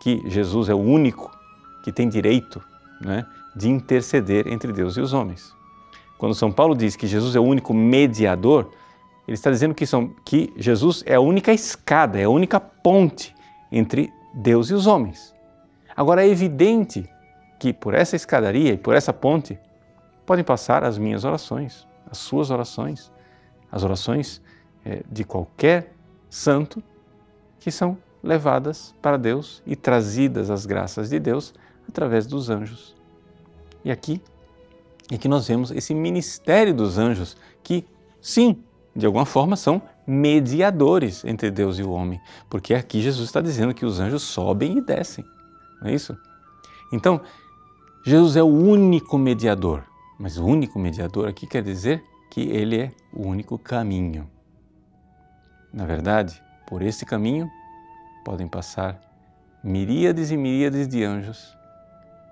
que 0.00 0.22
Jesus 0.26 0.68
é 0.68 0.74
o 0.74 0.78
único 0.78 1.30
que 1.82 1.92
tem 1.92 2.08
direito 2.08 2.62
né, 3.00 3.24
de 3.54 3.68
interceder 3.68 4.46
entre 4.48 4.72
Deus 4.72 4.96
e 4.96 5.00
os 5.00 5.12
homens. 5.12 5.54
Quando 6.18 6.34
São 6.34 6.50
Paulo 6.50 6.74
diz 6.74 6.96
que 6.96 7.06
Jesus 7.06 7.36
é 7.36 7.40
o 7.40 7.44
único 7.44 7.72
mediador, 7.72 8.70
ele 9.26 9.34
está 9.34 9.50
dizendo 9.50 9.74
que, 9.74 9.86
são, 9.86 10.14
que 10.24 10.52
Jesus 10.56 11.02
é 11.06 11.14
a 11.14 11.20
única 11.20 11.52
escada, 11.52 12.18
é 12.18 12.24
a 12.24 12.30
única 12.30 12.60
ponte 12.60 13.34
entre 13.70 14.12
Deus 14.34 14.70
e 14.70 14.74
os 14.74 14.86
homens. 14.86 15.34
Agora 15.96 16.24
é 16.24 16.28
evidente 16.28 17.08
que 17.58 17.72
por 17.72 17.94
essa 17.94 18.16
escadaria 18.16 18.72
e 18.72 18.76
por 18.76 18.94
essa 18.94 19.12
ponte 19.12 19.58
podem 20.24 20.44
passar 20.44 20.84
as 20.84 20.98
minhas 20.98 21.24
orações, 21.24 21.86
as 22.10 22.18
suas 22.18 22.50
orações, 22.50 23.10
as 23.70 23.82
orações 23.82 24.40
é, 24.84 25.02
de 25.10 25.24
qualquer 25.24 25.92
santo 26.30 26.82
que 27.58 27.70
são 27.70 27.98
levadas 28.22 28.94
para 29.00 29.16
Deus 29.16 29.62
e 29.66 29.76
trazidas 29.76 30.50
às 30.50 30.66
graças 30.66 31.10
de 31.10 31.18
Deus 31.18 31.54
através 31.88 32.26
dos 32.26 32.50
anjos. 32.50 32.94
E 33.84 33.90
aqui 33.90 34.20
é 35.10 35.16
que 35.16 35.28
nós 35.28 35.46
vemos 35.46 35.70
esse 35.70 35.94
ministério 35.94 36.74
dos 36.74 36.98
anjos 36.98 37.36
que, 37.62 37.84
sim, 38.20 38.62
de 38.94 39.06
alguma 39.06 39.24
forma 39.24 39.56
são 39.56 39.80
mediadores 40.06 41.24
entre 41.24 41.50
Deus 41.50 41.78
e 41.78 41.82
o 41.82 41.90
homem, 41.90 42.20
porque 42.48 42.74
aqui 42.74 43.00
Jesus 43.00 43.28
está 43.28 43.40
dizendo 43.40 43.74
que 43.74 43.84
os 43.84 44.00
anjos 44.00 44.22
sobem 44.22 44.78
e 44.78 44.80
descem, 44.80 45.24
não 45.80 45.88
é 45.88 45.94
isso? 45.94 46.16
Então, 46.92 47.20
Jesus 48.04 48.36
é 48.36 48.42
o 48.42 48.46
único 48.46 49.18
mediador, 49.18 49.84
mas 50.18 50.38
o 50.38 50.44
único 50.44 50.78
mediador 50.78 51.28
aqui 51.28 51.46
quer 51.46 51.62
dizer 51.62 52.02
que 52.30 52.42
ele 52.42 52.80
é 52.80 52.92
o 53.12 53.26
único 53.26 53.58
caminho. 53.58 54.30
Na 55.72 55.84
verdade, 55.84 56.42
por 56.66 56.82
esse 56.82 57.04
caminho 57.04 57.50
podem 58.24 58.48
passar 58.48 59.00
miríades 59.62 60.30
e 60.30 60.36
miríades 60.36 60.88
de 60.88 61.04
anjos, 61.04 61.56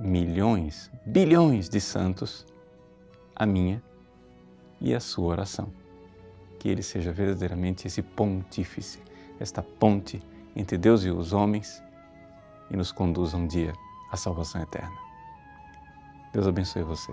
milhões, 0.01 0.91
bilhões 1.07 1.69
de 1.69 1.81
santos, 1.81 2.47
a 3.37 3.45
minha 3.45 3.83
e 4.81 4.95
a 4.95 5.01
sua 5.01 5.27
oração 5.27 5.85
que 6.65 6.71
ele 6.71 6.83
seja 6.83 7.13
verdadeiramente 7.13 7.87
esse 7.87 8.01
pontífice, 8.01 8.99
esta 9.39 9.63
ponte 9.63 10.23
entre 10.57 10.79
Deus 10.79 11.05
e 11.05 11.11
os 11.11 11.35
homens 11.35 11.83
e 12.71 12.77
nos 12.77 12.91
conduza 12.91 13.37
um 13.37 13.47
dia 13.47 13.75
à 14.11 14.17
salvação 14.17 14.63
eterna. 14.63 14.97
Deus 16.33 16.47
abençoe 16.47 16.83
você. 16.83 17.13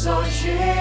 Assim 0.00 0.30
são 0.30 0.79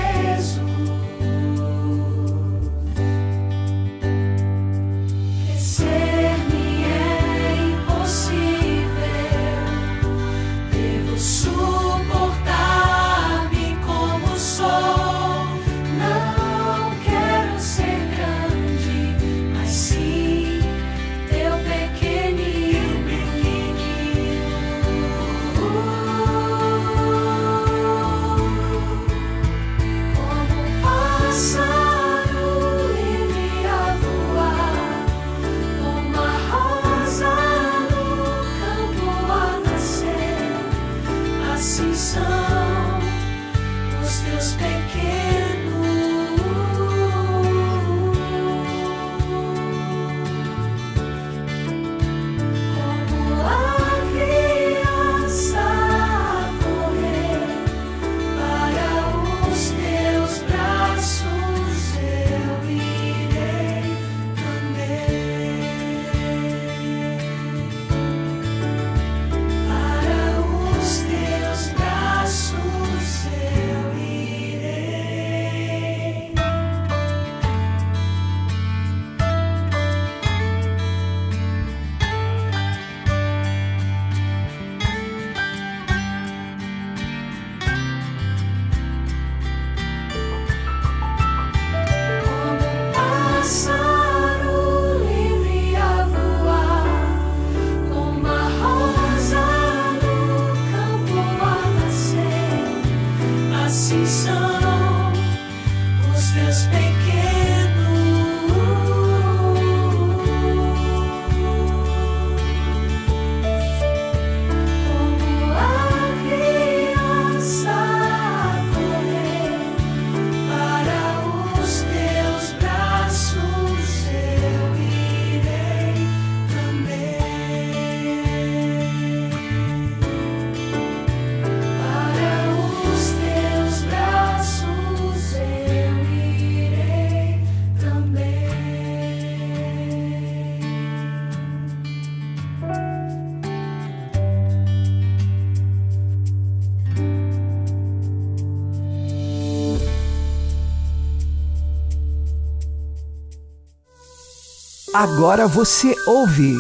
Agora 154.94 155.46
você 155.46 155.94
ouve 156.08 156.56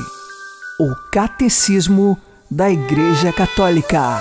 o 0.79 0.93
Catecismo 1.11 2.15
da 2.49 2.69
Igreja 2.69 3.33
Católica. 3.33 4.19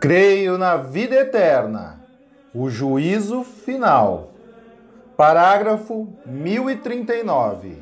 Creio 0.00 0.58
na 0.58 0.76
vida 0.76 1.14
eterna, 1.14 2.00
o 2.52 2.68
juízo 2.68 3.44
final. 3.44 4.32
Parágrafo 5.16 6.08
1039. 6.26 7.76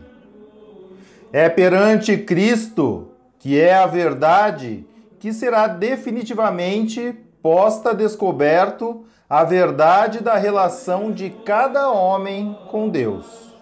É 1.32 1.48
perante 1.48 2.18
Cristo, 2.18 3.08
que 3.38 3.58
é 3.58 3.74
a 3.74 3.86
verdade, 3.86 4.86
que 5.18 5.32
será 5.32 5.66
definitivamente 5.66 7.16
posta 7.42 7.94
descoberto 7.94 9.04
a 9.28 9.44
verdade 9.44 10.20
da 10.20 10.36
relação 10.36 11.12
de 11.12 11.30
cada 11.30 11.90
homem 11.90 12.58
com 12.68 12.88
Deus. 12.88 13.54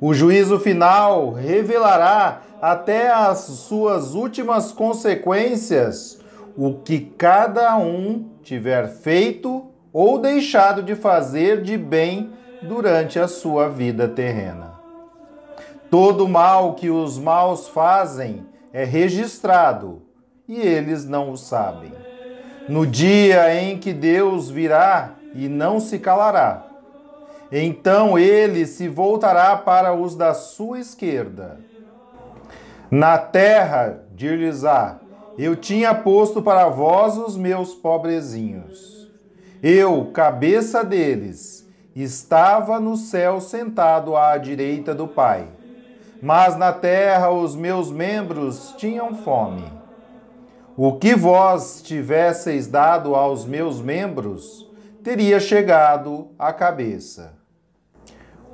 O 0.00 0.12
juízo 0.12 0.58
final 0.58 1.30
revelará 1.30 2.42
até 2.60 3.10
as 3.10 3.38
suas 3.38 4.14
últimas 4.14 4.72
consequências 4.72 6.20
o 6.56 6.74
que 6.74 7.00
cada 7.00 7.76
um 7.76 8.28
tiver 8.42 8.88
feito 8.88 9.70
ou 9.92 10.18
deixado 10.18 10.82
de 10.82 10.94
fazer 10.94 11.62
de 11.62 11.76
bem 11.76 12.32
durante 12.62 13.18
a 13.18 13.28
sua 13.28 13.68
vida 13.68 14.08
terrena. 14.08 14.72
Todo 15.90 16.28
mal 16.28 16.74
que 16.74 16.90
os 16.90 17.18
maus 17.18 17.68
fazem 17.68 18.46
é 18.72 18.84
registrado 18.84 20.02
e 20.48 20.60
eles 20.60 21.04
não 21.04 21.30
o 21.30 21.36
sabem. 21.36 21.92
No 22.68 22.86
dia 22.86 23.54
em 23.54 23.78
que 23.78 23.92
Deus 23.92 24.50
virá 24.50 25.12
e 25.34 25.48
não 25.48 25.80
se 25.80 25.98
calará, 25.98 26.64
então 27.50 28.18
ele 28.18 28.66
se 28.66 28.88
voltará 28.88 29.56
para 29.56 29.92
os 29.94 30.14
da 30.14 30.32
sua 30.32 30.78
esquerda. 30.80 31.60
Na 32.90 33.18
terra, 33.18 34.04
dir-lhes-á, 34.14 34.98
eu 35.38 35.56
tinha 35.56 35.94
posto 35.94 36.40
para 36.40 36.68
vós 36.68 37.16
os 37.16 37.36
meus 37.36 37.74
pobrezinhos. 37.74 39.10
Eu, 39.62 40.10
cabeça 40.12 40.84
deles, 40.84 41.68
estava 41.94 42.80
no 42.80 42.96
céu 42.96 43.40
sentado 43.40 44.16
à 44.16 44.36
direita 44.36 44.94
do 44.94 45.06
Pai. 45.06 45.46
Mas 46.20 46.56
na 46.56 46.72
terra 46.72 47.30
os 47.30 47.56
meus 47.56 47.90
membros 47.90 48.74
tinham 48.76 49.14
fome. 49.14 49.81
O 50.76 50.94
que 50.94 51.14
vós 51.14 51.82
tivesseis 51.82 52.66
dado 52.66 53.14
aos 53.14 53.44
meus 53.44 53.80
membros, 53.80 54.66
teria 55.02 55.38
chegado 55.38 56.28
à 56.38 56.50
cabeça. 56.52 57.34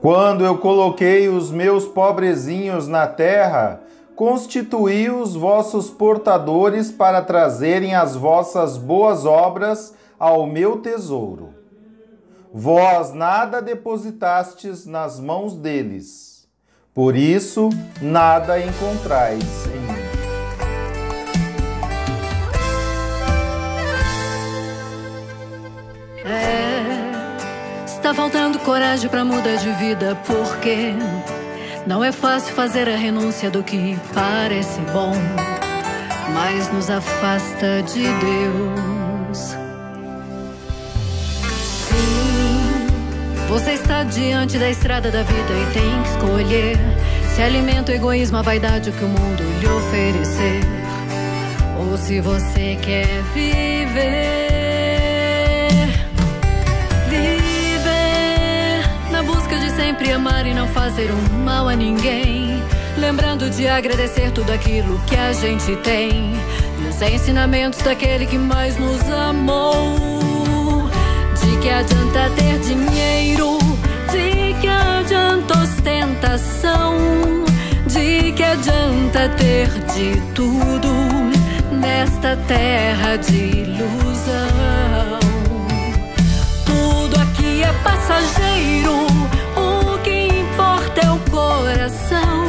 Quando 0.01 0.45
eu 0.45 0.59
coloquei 0.59 1.29
os 1.29 1.53
meus 1.53 1.87
pobrezinhos 1.87 2.89
na 2.89 3.07
terra, 3.07 3.83
constituí 4.17 5.09
os 5.09 5.37
vossos 5.37 5.91
portadores 5.91 6.91
para 6.91 7.23
trazerem 7.23 7.95
as 7.95 8.17
vossas 8.17 8.77
boas 8.77 9.25
obras 9.25 9.95
ao 10.19 10.45
meu 10.45 10.79
tesouro. 10.81 11.55
Vós 12.53 13.13
nada 13.13 13.63
depositastes 13.63 14.87
nas 14.87 15.21
mãos 15.21 15.55
deles, 15.55 16.49
por 16.93 17.15
isso 17.15 17.69
nada 18.03 18.59
encontrais 18.59 19.67
em 19.67 19.93
mim. 19.93 20.08
Está 28.09 28.23
faltando 28.23 28.59
coragem 28.61 29.07
pra 29.11 29.23
mudar 29.23 29.57
de 29.57 29.71
vida, 29.73 30.16
porque 30.27 30.94
não 31.87 32.03
é 32.03 32.11
fácil 32.11 32.55
fazer 32.55 32.88
a 32.88 32.97
renúncia 32.97 33.51
do 33.51 33.62
que 33.62 33.99
parece 34.14 34.81
bom, 34.94 35.12
mas 36.33 36.73
nos 36.73 36.88
afasta 36.88 37.83
de 37.83 38.05
Deus. 38.05 39.38
Sim, 41.62 42.87
você 43.47 43.73
está 43.73 44.05
diante 44.05 44.57
da 44.57 44.71
estrada 44.71 45.11
da 45.11 45.23
vida 45.23 45.53
e 45.53 45.75
tem 45.75 46.03
que 46.03 46.09
escolher 46.09 46.79
se 47.35 47.42
alimenta 47.42 47.92
o 47.92 47.94
egoísmo, 47.94 48.38
a 48.38 48.42
vaidade, 48.42 48.90
que 48.90 49.05
o 49.05 49.09
mundo 49.09 49.42
lhe 49.61 49.68
oferecer, 49.68 50.61
ou 51.79 51.99
se 51.99 52.21
você 52.23 52.79
quer. 52.81 53.23
Viver 53.35 54.38
sempre 59.79 60.11
amar 60.11 60.45
e 60.45 60.53
não 60.53 60.67
fazer 60.67 61.09
um 61.12 61.45
mal 61.45 61.69
a 61.69 61.77
ninguém. 61.77 62.61
Lembrando 62.97 63.49
de 63.49 63.69
agradecer 63.69 64.33
tudo 64.33 64.51
aquilo 64.53 64.99
que 65.07 65.17
a 65.17 65.33
gente 65.33 65.77
tem. 65.77 66.33
E 66.81 66.88
os 66.88 67.01
ensinamentos 67.01 67.79
daquele 67.83 68.27
que 68.27 68.37
mais 68.37 68.77
nos 68.77 69.01
amou. 69.09 70.91
De 71.41 71.57
que 71.59 71.71
adianta 71.71 72.29
ter 72.37 72.59
dinheiro? 72.59 73.57
De 74.11 74.53
que 74.61 74.67
adianta 74.67 75.59
ostentação? 75.62 76.97
De 77.87 78.33
que 78.33 78.43
adianta 78.43 79.29
ter 79.37 79.69
de 79.95 80.21
tudo 80.35 80.93
nesta 81.71 82.37
terra 82.49 83.14
de 83.14 83.61
ilusão? 83.61 85.21
Tudo 86.67 87.21
aqui 87.21 87.62
é 87.62 87.73
passageiro. 87.85 89.08
Coração. 91.49 92.45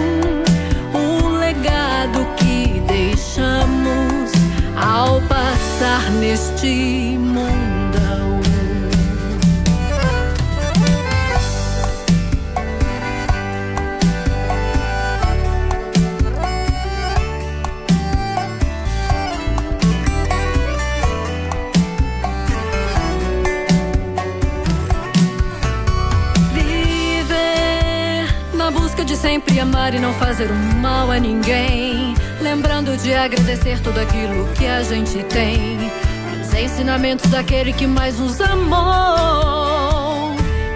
O 0.94 1.38
legado 1.38 2.26
que 2.38 2.82
deixamos 2.82 4.32
ao 4.76 5.22
passar 5.22 6.12
neste 6.20 7.18
mundão. 7.18 7.69
Na 28.70 28.80
busca 28.80 29.04
de 29.04 29.16
sempre 29.16 29.60
amar 29.60 29.96
e 29.96 30.00
não 30.00 30.14
fazer 30.14 30.52
um 30.52 30.80
mal 30.80 31.10
a 31.10 31.20
ninguém. 31.20 32.14
Lembrando 32.40 32.96
de 32.98 33.12
agradecer 33.14 33.80
tudo 33.82 34.00
aquilo 34.00 34.48
que 34.54 34.68
a 34.68 34.84
gente 34.84 35.24
tem. 35.24 35.80
Os 36.40 36.54
ensinamentos 36.54 37.32
daquele 37.32 37.74
que 37.74 37.88
mais 37.88 38.20
nos 38.20 38.40
amou. 38.40 40.36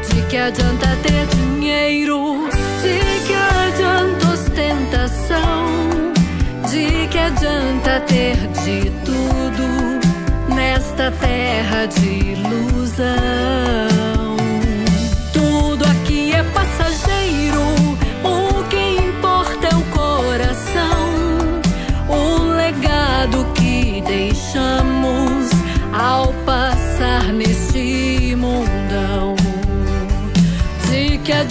De 0.09 0.23
que 0.23 0.37
adianta 0.37 0.87
ter 1.03 1.27
dinheiro? 1.35 2.49
De 2.81 2.99
que 3.27 3.35
adianta 3.35 4.27
ostentação? 4.33 6.13
De 6.71 7.07
que 7.09 7.17
adianta 7.19 7.99
ter 8.07 8.37
de 8.63 8.89
tudo 9.05 10.55
nesta 10.55 11.11
terra 11.11 11.85
de 11.85 12.31
ilusão? 12.31 14.22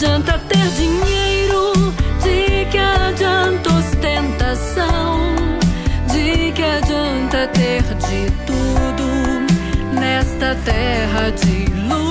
Adianta 0.03 0.37
ter 0.49 0.69
dinheiro? 0.71 1.73
De 2.25 2.67
que 2.73 2.79
adianta 2.79 3.71
ostentação? 3.71 5.21
De 6.13 6.51
que 6.51 6.63
adianta 6.63 7.47
ter 7.47 7.83
de 7.83 8.29
tudo 8.45 9.07
nesta 10.01 10.57
terra 10.65 11.31
de 11.31 11.71
ilusão? 11.71 12.03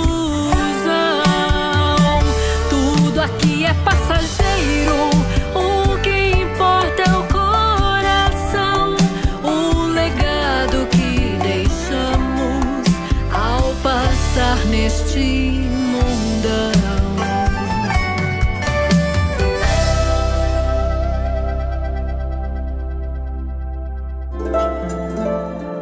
Tudo 2.69 3.19
aqui 3.19 3.65
é 3.65 3.73
passageiro. 3.83 5.09
O 5.53 5.97
que 5.99 6.41
importa 6.43 7.01
é 7.01 7.13
o 7.17 7.23
coração, 7.23 8.95
o 9.43 9.87
legado 9.87 10.87
que 10.91 11.37
deixamos 11.43 12.85
ao 13.33 13.73
passar 13.83 14.65
neste 14.67 15.50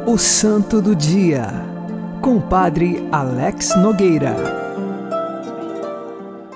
O 0.10 0.18
Santo 0.18 0.82
do 0.82 0.96
Dia, 0.96 1.46
com 2.20 2.42
Padre 2.42 3.08
Alex 3.12 3.76
Nogueira. 3.78 4.36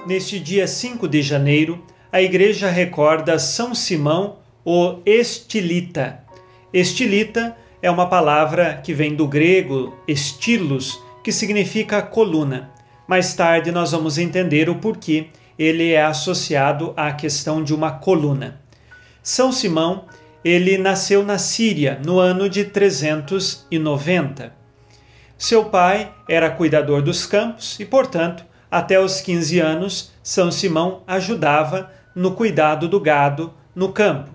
Neste 0.08 0.39
dia 0.39 0.66
5 0.66 1.08
de 1.08 1.22
janeiro, 1.22 1.86
a 2.12 2.20
igreja 2.20 2.68
recorda 2.72 3.38
São 3.38 3.76
Simão, 3.76 4.38
o 4.66 4.98
Estilita. 5.06 6.24
Estilita 6.74 7.56
é 7.80 7.92
uma 7.92 8.10
palavra 8.10 8.82
que 8.84 8.92
vem 8.92 9.13
do 9.13 9.28
grego 9.28 9.94
estilos, 10.08 11.00
que 11.24 11.32
significa 11.32 12.02
coluna. 12.02 12.72
Mais 13.08 13.36
tarde 13.36 13.72
nós 13.72 13.92
vamos 13.92 14.18
entender 14.18 14.68
o 14.68 14.80
porquê 14.80 15.28
ele 15.60 15.92
é 15.92 16.04
associado 16.04 16.92
à 16.98 17.12
questão 17.12 17.63
de 17.63 17.72
uma 17.72 17.92
coluna. 17.92 18.60
São 19.22 19.52
Simão, 19.52 20.06
ele 20.44 20.78
nasceu 20.78 21.24
na 21.24 21.38
Síria 21.38 22.00
no 22.04 22.20
ano 22.20 22.50
de 22.50 22.66
390. 22.66 24.54
Seu 25.38 25.66
pai 25.66 26.14
era 26.28 26.50
cuidador 26.50 27.02
dos 27.02 27.26
campos 27.26 27.80
e, 27.80 27.86
portanto, 27.86 28.46
até 28.70 29.00
os 29.00 29.22
15 29.22 29.60
anos, 29.60 30.12
São 30.24 30.52
Simão 30.52 31.04
ajudava 31.06 31.92
no 32.16 32.32
cuidado 32.34 32.88
do 32.88 33.00
gado 33.00 33.54
no 33.76 33.92
campo. 33.92 34.32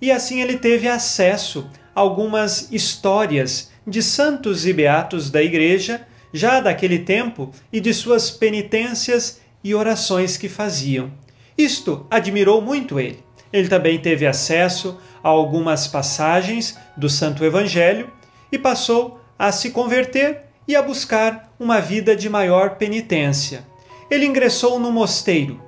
E 0.00 0.10
assim 0.10 0.40
ele 0.40 0.58
teve 0.58 0.88
acesso 0.88 1.68
a 1.94 2.00
algumas 2.00 2.70
histórias 2.72 3.70
de 3.86 4.02
santos 4.02 4.66
e 4.66 4.72
beatos 4.72 5.30
da 5.30 5.42
igreja, 5.42 6.06
já 6.32 6.60
daquele 6.60 7.00
tempo, 7.00 7.50
e 7.72 7.80
de 7.80 7.92
suas 7.92 8.30
penitências 8.30 9.40
e 9.64 9.74
orações 9.74 10.36
que 10.36 10.48
faziam. 10.48 11.10
Isto 11.56 12.06
admirou 12.10 12.62
muito 12.62 12.98
ele. 12.98 13.22
Ele 13.52 13.68
também 13.68 13.98
teve 13.98 14.26
acesso 14.26 14.98
a 15.22 15.28
algumas 15.28 15.86
passagens 15.86 16.78
do 16.96 17.08
Santo 17.08 17.44
Evangelho 17.44 18.10
e 18.50 18.58
passou 18.58 19.20
a 19.38 19.50
se 19.50 19.70
converter 19.70 20.42
e 20.66 20.76
a 20.76 20.82
buscar 20.82 21.52
uma 21.58 21.80
vida 21.80 22.14
de 22.14 22.28
maior 22.28 22.76
penitência. 22.76 23.66
Ele 24.10 24.26
ingressou 24.26 24.78
no 24.78 24.92
mosteiro 24.92 25.60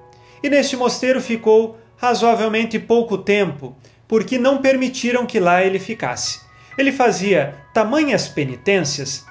e 0.42 0.50
neste 0.50 0.76
mosteiro 0.76 1.20
ficou 1.20 1.78
razoavelmente 1.96 2.78
pouco 2.78 3.16
tempo, 3.16 3.76
porque 4.08 4.36
não 4.36 4.58
permitiram 4.58 5.24
que 5.24 5.38
lá 5.38 5.62
ele 5.62 5.78
ficasse. 5.78 6.40
Ele 6.76 6.90
fazia 6.90 7.54
tamanhas 7.72 8.26
penitências 8.26 9.24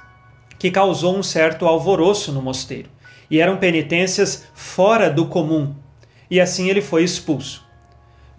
que 0.57 0.71
causou 0.71 1.17
um 1.17 1.23
certo 1.23 1.65
alvoroço 1.65 2.31
no 2.31 2.41
mosteiro, 2.41 2.89
e 3.29 3.39
eram 3.39 3.57
penitências 3.57 4.45
fora 4.53 5.09
do 5.09 5.25
comum, 5.25 5.75
e 6.29 6.39
assim 6.39 6.69
ele 6.69 6.81
foi 6.81 7.03
expulso. 7.03 7.65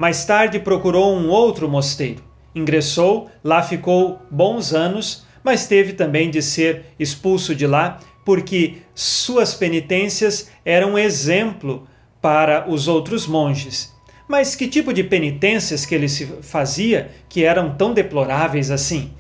Mais 0.02 0.24
tarde 0.24 0.58
procurou 0.58 1.14
um 1.16 1.28
outro 1.28 1.68
mosteiro. 1.68 2.24
Ingressou, 2.56 3.30
lá 3.44 3.62
ficou 3.62 4.20
bons 4.28 4.74
anos, 4.74 5.24
mas 5.44 5.68
teve 5.68 5.92
também 5.92 6.28
de 6.28 6.42
ser 6.42 6.86
expulso 6.98 7.54
de 7.54 7.68
lá 7.68 8.00
porque 8.24 8.78
suas 8.96 9.54
penitências 9.54 10.50
eram 10.64 10.98
exemplo 10.98 11.86
para 12.20 12.68
os 12.68 12.88
outros 12.88 13.28
monges. 13.28 13.94
Mas 14.26 14.56
que 14.56 14.66
tipo 14.66 14.92
de 14.92 15.04
penitências 15.04 15.86
que 15.86 15.94
ele 15.94 16.08
se 16.08 16.26
fazia 16.42 17.12
que 17.28 17.44
eram 17.44 17.76
tão 17.76 17.94
deploráveis 17.94 18.72
assim? 18.72 19.12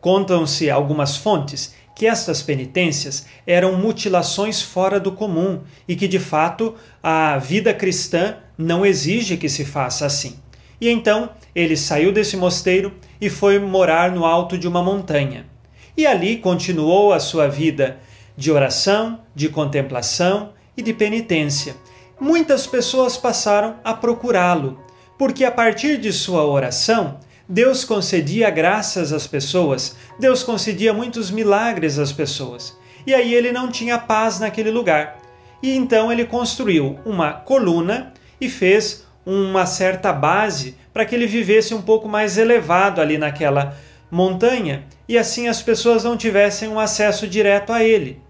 Contam-se 0.00 0.70
algumas 0.70 1.18
fontes 1.18 1.74
que 1.94 2.06
estas 2.06 2.40
penitências 2.40 3.26
eram 3.46 3.76
mutilações 3.76 4.62
fora 4.62 4.98
do 4.98 5.12
comum 5.12 5.60
e 5.86 5.94
que 5.94 6.08
de 6.08 6.18
fato 6.18 6.74
a 7.02 7.36
vida 7.36 7.74
cristã 7.74 8.38
não 8.60 8.84
exige 8.84 9.36
que 9.36 9.48
se 9.48 9.64
faça 9.64 10.06
assim. 10.06 10.38
E 10.80 10.88
então 10.88 11.30
ele 11.54 11.76
saiu 11.76 12.12
desse 12.12 12.36
mosteiro 12.36 12.92
e 13.20 13.28
foi 13.28 13.58
morar 13.58 14.12
no 14.12 14.24
alto 14.24 14.56
de 14.56 14.68
uma 14.68 14.82
montanha. 14.82 15.46
E 15.96 16.06
ali 16.06 16.36
continuou 16.36 17.12
a 17.12 17.20
sua 17.20 17.48
vida 17.48 17.98
de 18.36 18.50
oração, 18.50 19.20
de 19.34 19.48
contemplação 19.48 20.52
e 20.76 20.82
de 20.82 20.92
penitência. 20.92 21.74
Muitas 22.18 22.66
pessoas 22.66 23.16
passaram 23.16 23.76
a 23.82 23.92
procurá-lo, 23.94 24.78
porque 25.18 25.44
a 25.44 25.50
partir 25.50 25.98
de 25.98 26.12
sua 26.12 26.44
oração, 26.44 27.18
Deus 27.48 27.84
concedia 27.84 28.48
graças 28.48 29.12
às 29.12 29.26
pessoas, 29.26 29.96
Deus 30.18 30.42
concedia 30.42 30.94
muitos 30.94 31.30
milagres 31.30 31.98
às 31.98 32.12
pessoas. 32.12 32.78
E 33.06 33.14
aí 33.14 33.34
ele 33.34 33.52
não 33.52 33.70
tinha 33.70 33.98
paz 33.98 34.38
naquele 34.38 34.70
lugar. 34.70 35.18
E 35.62 35.74
então 35.74 36.12
ele 36.12 36.24
construiu 36.24 36.98
uma 37.04 37.32
coluna 37.32 38.12
e 38.40 38.48
fez 38.48 39.06
uma 39.24 39.66
certa 39.66 40.12
base 40.12 40.76
para 40.92 41.04
que 41.04 41.14
ele 41.14 41.26
vivesse 41.26 41.74
um 41.74 41.82
pouco 41.82 42.08
mais 42.08 42.38
elevado 42.38 43.00
ali 43.00 43.18
naquela 43.18 43.76
montanha 44.10 44.84
e 45.08 45.16
assim 45.18 45.48
as 45.48 45.62
pessoas 45.62 46.04
não 46.04 46.16
tivessem 46.16 46.68
um 46.68 46.80
acesso 46.80 47.26
direto 47.26 47.72
a 47.72 47.82
ele, 47.82 48.20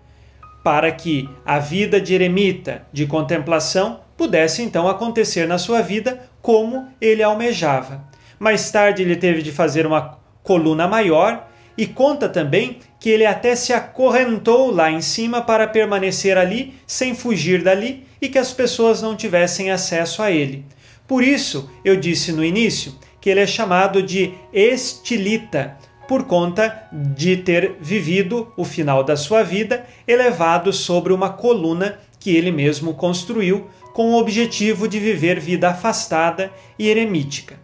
para 0.62 0.90
que 0.90 1.28
a 1.44 1.58
vida 1.58 2.00
de 2.00 2.14
eremita, 2.14 2.82
de 2.92 3.06
contemplação, 3.06 4.00
pudesse 4.16 4.62
então 4.62 4.88
acontecer 4.88 5.46
na 5.46 5.58
sua 5.58 5.80
vida 5.80 6.20
como 6.42 6.88
ele 7.00 7.22
almejava. 7.22 8.04
Mais 8.38 8.70
tarde 8.70 9.02
ele 9.02 9.16
teve 9.16 9.42
de 9.42 9.52
fazer 9.52 9.86
uma 9.86 10.18
coluna 10.42 10.86
maior 10.86 11.46
e 11.76 11.86
conta 11.86 12.28
também 12.28 12.78
que 12.98 13.08
ele 13.08 13.24
até 13.24 13.54
se 13.54 13.72
acorrentou 13.72 14.70
lá 14.70 14.90
em 14.90 15.00
cima 15.00 15.40
para 15.40 15.66
permanecer 15.66 16.36
ali 16.36 16.74
sem 16.86 17.14
fugir 17.14 17.62
dali 17.62 18.06
e 18.20 18.28
que 18.28 18.38
as 18.38 18.52
pessoas 18.52 19.00
não 19.02 19.16
tivessem 19.16 19.70
acesso 19.70 20.22
a 20.22 20.30
ele. 20.30 20.64
Por 21.06 21.22
isso, 21.22 21.70
eu 21.84 21.96
disse 21.96 22.32
no 22.32 22.44
início 22.44 22.94
que 23.20 23.28
ele 23.28 23.40
é 23.40 23.46
chamado 23.46 24.02
de 24.02 24.32
estilita, 24.52 25.76
por 26.08 26.24
conta 26.24 26.88
de 26.92 27.36
ter 27.36 27.76
vivido 27.80 28.52
o 28.56 28.64
final 28.64 29.04
da 29.04 29.16
sua 29.16 29.44
vida 29.44 29.86
elevado 30.08 30.72
sobre 30.72 31.12
uma 31.12 31.30
coluna 31.30 32.00
que 32.18 32.34
ele 32.36 32.50
mesmo 32.50 32.94
construiu 32.94 33.68
com 33.92 34.10
o 34.10 34.18
objetivo 34.18 34.88
de 34.88 34.98
viver 34.98 35.38
vida 35.38 35.70
afastada 35.70 36.52
e 36.78 36.88
eremítica. 36.88 37.58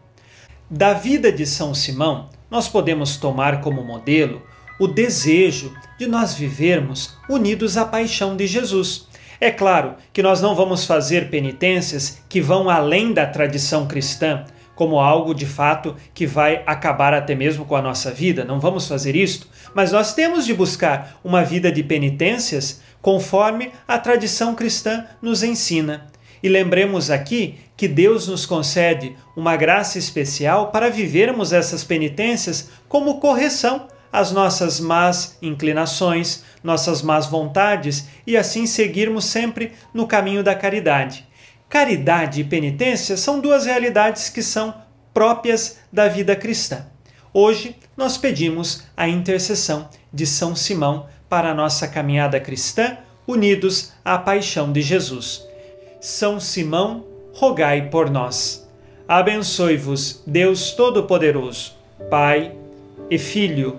Da 0.71 0.92
vida 0.92 1.31
de 1.31 1.47
São 1.47 1.75
Simão, 1.75 2.29
nós 2.51 2.69
podemos 2.69 3.16
tomar 3.16 3.61
como 3.61 3.85
modelo 3.85 4.42
o 4.79 4.87
desejo 4.87 5.73
de 5.99 6.07
nós 6.07 6.35
vivermos 6.35 7.16
unidos 7.29 7.77
à 7.77 7.85
paixão 7.85 8.37
de 8.37 8.47
Jesus. 8.47 9.09
É 9.40 9.51
claro 9.51 9.94
que 10.12 10.22
nós 10.22 10.40
não 10.40 10.55
vamos 10.55 10.85
fazer 10.85 11.29
penitências 11.29 12.22
que 12.29 12.40
vão 12.40 12.70
além 12.70 13.12
da 13.12 13.27
tradição 13.27 13.87
cristã, 13.87 14.44
como 14.75 14.99
algo 14.99 15.35
de 15.35 15.46
fato 15.46 15.96
que 16.14 16.27
vai 16.27 16.62
acabar 16.66 17.14
até 17.14 17.35
mesmo 17.35 17.64
com 17.64 17.75
a 17.75 17.83
nossa 17.83 18.11
vida, 18.12 18.44
não 18.44 18.61
vamos 18.61 18.87
fazer 18.87 19.16
isto, 19.16 19.49
mas 19.75 19.90
nós 19.90 20.14
temos 20.14 20.44
de 20.44 20.53
buscar 20.53 21.18
uma 21.25 21.42
vida 21.42 21.72
de 21.72 21.83
penitências 21.83 22.83
conforme 23.01 23.72
a 23.88 23.99
tradição 23.99 24.55
cristã 24.55 25.07
nos 25.22 25.42
ensina. 25.42 26.07
E 26.42 26.49
lembremos 26.49 27.11
aqui 27.11 27.59
que 27.77 27.88
Deus 27.88 28.29
nos 28.29 28.44
concede 28.44 29.16
uma 29.35 29.57
graça 29.57 29.99
especial 29.99 30.70
para 30.70 30.90
vivermos 30.90 31.53
essas 31.53 31.83
penitências 31.83 32.70
como 32.88 33.18
correção 33.18 33.88
às 34.12 34.33
nossas 34.33 34.81
más 34.81 35.37
inclinações, 35.42 36.45
nossas 36.62 37.03
más 37.03 37.27
vontades 37.27 38.09
e 38.27 38.37
assim 38.37 38.66
seguirmos 38.66 39.25
sempre 39.25 39.73
no 39.92 40.07
caminho 40.07 40.42
da 40.42 40.55
caridade. 40.55 41.27
Caridade 41.69 42.40
e 42.40 42.45
penitência 42.45 43.16
são 43.16 43.40
duas 43.40 43.66
realidades 43.66 44.29
que 44.29 44.42
são 44.42 44.75
próprias 45.12 45.79
da 45.92 46.09
vida 46.09 46.37
cristã. 46.37 46.87
Hoje 47.33 47.77
nós 47.97 48.16
pedimos 48.16 48.85
a 48.97 49.09
intercessão 49.09 49.88
de 50.12 50.27
São 50.27 50.55
Simão 50.55 51.07
para 51.29 51.51
a 51.51 51.55
nossa 51.55 51.88
caminhada 51.88 52.40
cristã, 52.40 52.99
unidos 53.27 53.92
à 54.05 54.16
paixão 54.16 54.73
de 54.73 54.81
Jesus. 54.81 55.47
São 56.01 56.38
Simão, 56.38 57.05
rogai 57.35 57.88
por 57.90 58.09
nós. 58.11 58.66
Abençoe-vos, 59.09 60.23
Deus 60.27 60.73
Todo-Poderoso, 60.73 61.75
Pai 62.11 62.53
e 63.11 63.19
Filho 63.19 63.79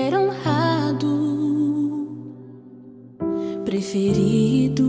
Ser 0.00 0.14
honrado, 0.14 1.14
preferido 3.66 4.88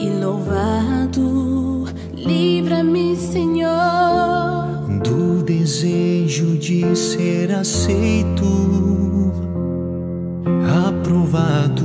e 0.00 0.08
louvado. 0.08 1.84
Livra-me, 2.14 3.14
Senhor. 3.14 4.88
do 5.04 5.42
desejo 5.42 6.56
de 6.56 6.96
ser 6.96 7.52
aceito, 7.52 8.44
aprovado 10.88 11.84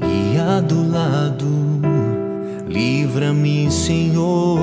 e 0.00 0.38
adulado. 0.38 1.52
Livra-me, 2.66 3.70
Senhor. 3.70 4.53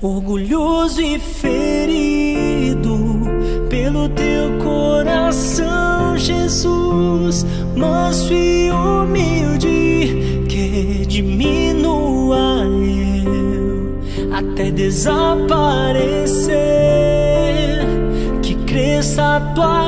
Orgulhoso 0.00 1.00
e 1.02 1.18
ferido, 1.18 2.86
pelo 3.68 4.08
teu 4.10 4.58
coração, 4.62 6.16
Jesus, 6.16 7.44
manso 7.76 8.32
e 8.32 8.70
humilde, 8.70 10.46
que 10.48 11.04
diminua 11.06 12.64
eu 12.64 13.98
até 14.32 14.70
desaparecer, 14.70 16.56
que 18.42 18.54
cresça 18.66 19.36
a 19.36 19.40
tua 19.40 19.87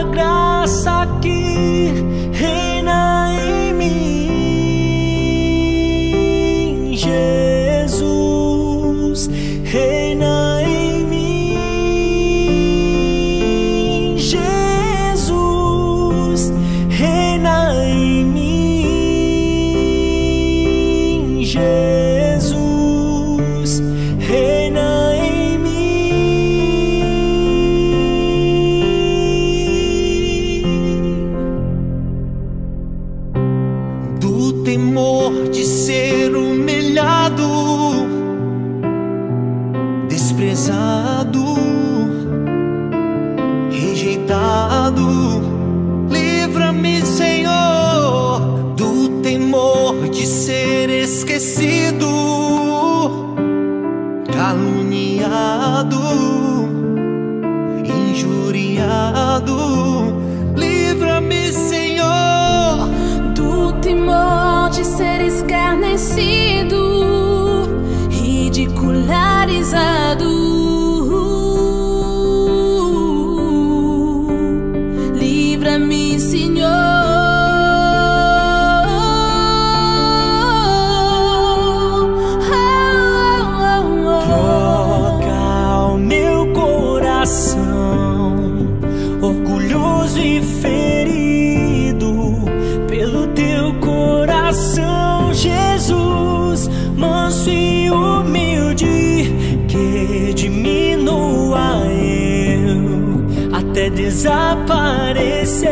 desaparecer, 104.11 105.71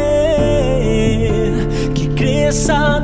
que 1.95 2.09
cresça 2.11 2.98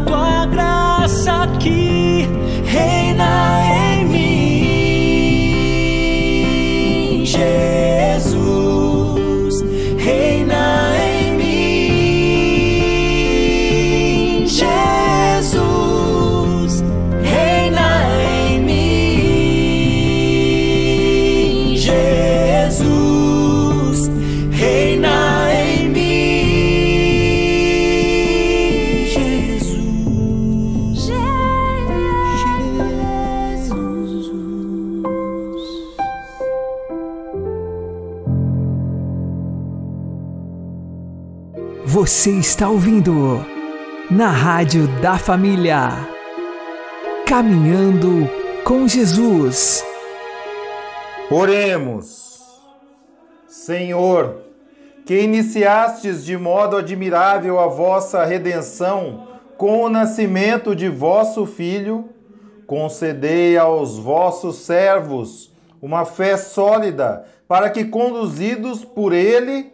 Você 42.24 42.30
está 42.38 42.70
ouvindo 42.70 43.44
na 44.10 44.28
Rádio 44.28 44.88
da 45.02 45.18
Família. 45.18 45.90
Caminhando 47.26 48.26
com 48.64 48.88
Jesus. 48.88 49.84
Oremos. 51.30 52.40
Senhor, 53.46 54.38
que 55.04 55.20
iniciastes 55.20 56.24
de 56.24 56.34
modo 56.38 56.78
admirável 56.78 57.60
a 57.60 57.66
vossa 57.66 58.24
redenção 58.24 59.28
com 59.58 59.82
o 59.82 59.90
nascimento 59.90 60.74
de 60.74 60.88
vosso 60.88 61.44
Filho, 61.44 62.08
concedei 62.66 63.58
aos 63.58 63.98
vossos 63.98 64.60
servos 64.60 65.52
uma 65.82 66.06
fé 66.06 66.38
sólida, 66.38 67.26
para 67.46 67.68
que, 67.68 67.84
conduzidos 67.84 68.82
por 68.82 69.12
ele, 69.12 69.73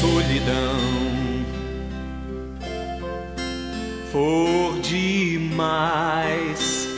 Solidão. 0.00 0.80
For 4.10 4.80
demais. 4.80 6.88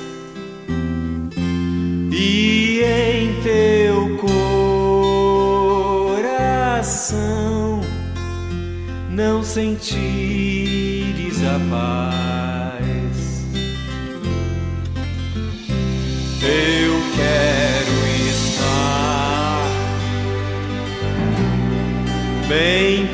E 2.13 2.85
em 2.85 3.43
teu 3.43 4.17
coração 6.17 7.81
não 9.11 9.43
sentires 9.43 11.43
a 11.43 11.59
paz, 11.69 13.43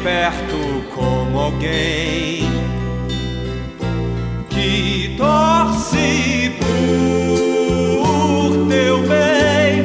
perto 0.08 0.82
como 0.94 1.38
alguém 1.38 2.48
que 4.48 5.14
torce 5.18 6.56
por 6.58 7.06
teu 8.68 9.02
bem, 9.06 9.84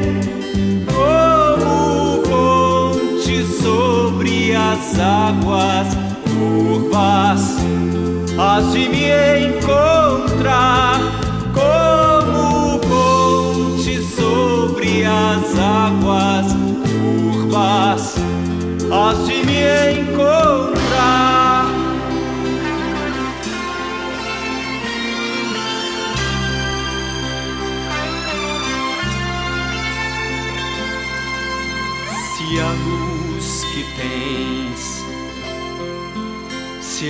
como 0.87 2.21
ponte 2.21 3.45
sobre 3.61 4.55
as 4.55 4.97
águas 4.97 5.87
turvas, 6.23 7.57
hás 8.39 8.71
de 8.71 8.87
me 8.87 9.02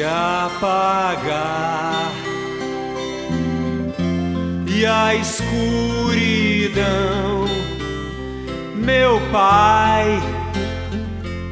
apagar 0.03 1.83
e 4.75 4.85
a 4.85 5.15
escuridão, 5.15 5.55
meu 8.75 9.21
Pai, 9.31 10.21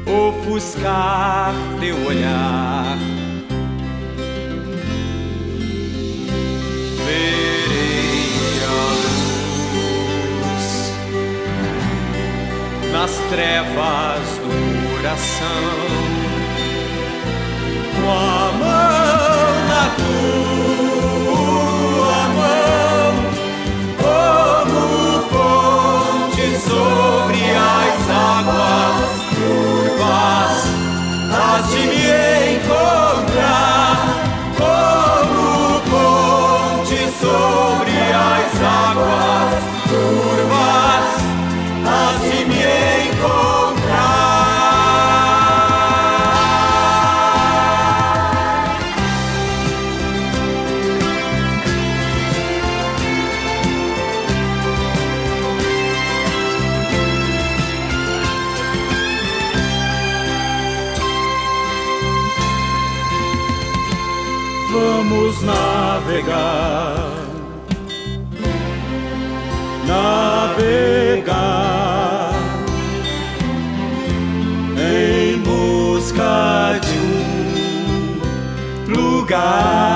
ofuscar 0.06 1.54
teu 1.80 1.96
olhar. 2.04 2.98
Verei 7.06 8.60
a 8.68 8.84
luz 10.52 10.66
nas 12.92 13.12
trevas 13.30 14.24
do 14.38 14.52
coração, 14.90 15.72
em 79.34 79.91